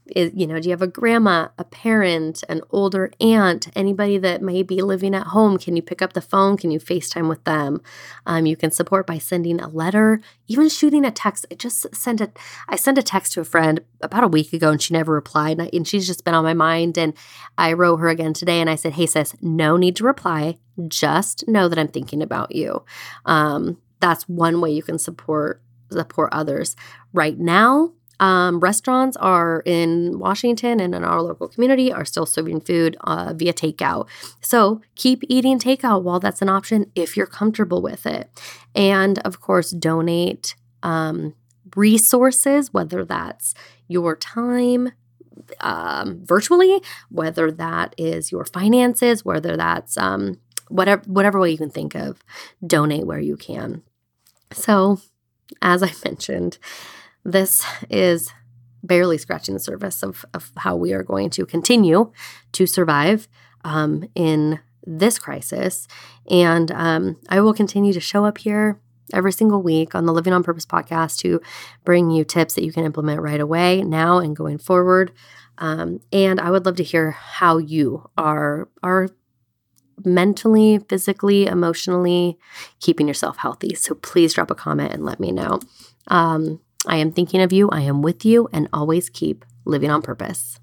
is, 0.07 0.31
you 0.35 0.45
know, 0.45 0.59
do 0.59 0.67
you 0.67 0.71
have 0.71 0.81
a 0.81 0.87
grandma, 0.87 1.47
a 1.57 1.63
parent, 1.63 2.43
an 2.49 2.61
older 2.71 3.11
aunt, 3.21 3.69
anybody 3.75 4.17
that 4.17 4.41
may 4.41 4.61
be 4.61 4.81
living 4.81 5.15
at 5.15 5.27
home? 5.27 5.57
Can 5.57 5.75
you 5.75 5.81
pick 5.81 6.01
up 6.01 6.13
the 6.13 6.21
phone? 6.21 6.57
Can 6.57 6.71
you 6.71 6.79
FaceTime 6.79 7.29
with 7.29 7.43
them? 7.45 7.81
Um, 8.25 8.45
you 8.45 8.55
can 8.55 8.71
support 8.71 9.07
by 9.07 9.17
sending 9.17 9.59
a 9.59 9.69
letter, 9.69 10.21
even 10.47 10.69
shooting 10.69 11.05
a 11.05 11.11
text. 11.11 11.45
I 11.51 11.55
just 11.55 11.95
sent 11.95 12.21
a, 12.21 12.31
I 12.67 12.75
sent 12.75 12.97
a 12.97 13.03
text 13.03 13.33
to 13.33 13.41
a 13.41 13.45
friend 13.45 13.79
about 14.01 14.23
a 14.23 14.27
week 14.27 14.51
ago 14.53 14.71
and 14.71 14.81
she 14.81 14.93
never 14.93 15.13
replied. 15.13 15.59
And, 15.59 15.63
I, 15.63 15.69
and 15.73 15.87
she's 15.87 16.07
just 16.07 16.25
been 16.25 16.33
on 16.33 16.43
my 16.43 16.53
mind. 16.53 16.97
And 16.97 17.13
I 17.57 17.73
wrote 17.73 17.97
her 17.97 18.09
again 18.09 18.33
today 18.33 18.59
and 18.59 18.69
I 18.69 18.75
said, 18.75 18.93
Hey, 18.93 19.05
sis, 19.05 19.35
no 19.41 19.77
need 19.77 19.95
to 19.97 20.03
reply. 20.03 20.57
Just 20.87 21.47
know 21.47 21.69
that 21.69 21.79
I'm 21.79 21.87
thinking 21.87 22.21
about 22.21 22.53
you. 22.53 22.83
Um, 23.25 23.77
that's 23.99 24.27
one 24.27 24.59
way 24.59 24.71
you 24.71 24.83
can 24.83 24.99
support 24.99 25.61
support 25.93 26.29
others. 26.33 26.75
Right 27.13 27.37
now, 27.37 27.93
um, 28.19 28.59
restaurants 28.59 29.17
are 29.17 29.61
in 29.65 30.19
Washington 30.19 30.79
and 30.79 30.93
in 30.95 31.03
our 31.03 31.21
local 31.21 31.47
community 31.47 31.91
are 31.91 32.05
still 32.05 32.25
serving 32.25 32.61
food 32.61 32.95
uh, 33.01 33.33
via 33.35 33.53
takeout. 33.53 34.07
So 34.41 34.81
keep 34.95 35.23
eating 35.27 35.59
takeout 35.59 36.03
while 36.03 36.19
that's 36.19 36.41
an 36.41 36.49
option 36.49 36.91
if 36.95 37.17
you're 37.17 37.27
comfortable 37.27 37.81
with 37.81 38.05
it. 38.05 38.29
And 38.75 39.19
of 39.19 39.41
course, 39.41 39.71
donate 39.71 40.55
um, 40.83 41.33
resources, 41.75 42.73
whether 42.73 43.03
that's 43.03 43.53
your 43.87 44.15
time, 44.15 44.91
um, 45.59 46.21
virtually, 46.23 46.81
whether 47.09 47.51
that 47.51 47.95
is 47.97 48.31
your 48.31 48.45
finances, 48.45 49.25
whether 49.25 49.57
that's 49.57 49.97
um, 49.97 50.39
whatever 50.69 51.03
whatever 51.05 51.39
way 51.39 51.51
you 51.51 51.57
can 51.57 51.69
think 51.69 51.95
of, 51.95 52.23
donate 52.65 53.05
where 53.05 53.19
you 53.19 53.37
can. 53.37 53.81
So, 54.51 54.99
as 55.61 55.83
I 55.83 55.91
mentioned, 56.05 56.57
this 57.23 57.65
is 57.89 58.31
barely 58.83 59.17
scratching 59.17 59.53
the 59.53 59.59
surface 59.59 60.03
of, 60.03 60.25
of 60.33 60.51
how 60.57 60.75
we 60.75 60.93
are 60.93 61.03
going 61.03 61.29
to 61.31 61.45
continue 61.45 62.11
to 62.51 62.65
survive 62.65 63.27
um, 63.63 64.03
in 64.13 64.59
this 64.85 65.17
crisis. 65.17 65.87
And 66.29 66.69
um, 66.71 67.17
I 67.29 67.39
will 67.39 67.53
continue 67.53 67.93
to 67.93 68.01
show 68.01 68.25
up 68.25 68.37
here 68.37 68.81
every 69.13 69.31
single 69.31 69.61
week 69.61 69.95
on 69.95 70.05
the 70.05 70.13
Living 70.13 70.33
on 70.33 70.43
Purpose 70.43 70.65
podcast 70.65 71.17
to 71.19 71.41
bring 71.85 72.11
you 72.11 72.23
tips 72.23 72.55
that 72.55 72.65
you 72.65 72.73
can 72.73 72.85
implement 72.85 73.21
right 73.21 73.39
away, 73.39 73.81
now 73.81 74.17
and 74.17 74.35
going 74.35 74.57
forward. 74.57 75.11
Um, 75.57 75.99
and 76.11 76.39
I 76.41 76.51
would 76.51 76.65
love 76.65 76.75
to 76.77 76.83
hear 76.83 77.11
how 77.11 77.57
you 77.57 78.09
are 78.17 78.69
are 78.81 79.09
mentally, 80.03 80.79
physically, 80.89 81.45
emotionally 81.45 82.37
keeping 82.79 83.07
yourself 83.07 83.37
healthy. 83.37 83.75
So 83.75 83.93
please 83.95 84.33
drop 84.33 84.49
a 84.49 84.55
comment 84.55 84.91
and 84.91 85.05
let 85.05 85.19
me 85.19 85.31
know. 85.31 85.59
Um, 86.07 86.59
I 86.85 86.97
am 86.97 87.11
thinking 87.11 87.41
of 87.41 87.53
you, 87.53 87.69
I 87.69 87.81
am 87.81 88.01
with 88.01 88.25
you, 88.25 88.49
and 88.51 88.67
always 88.73 89.09
keep 89.09 89.45
living 89.65 89.89
on 89.89 90.01
purpose. 90.01 90.59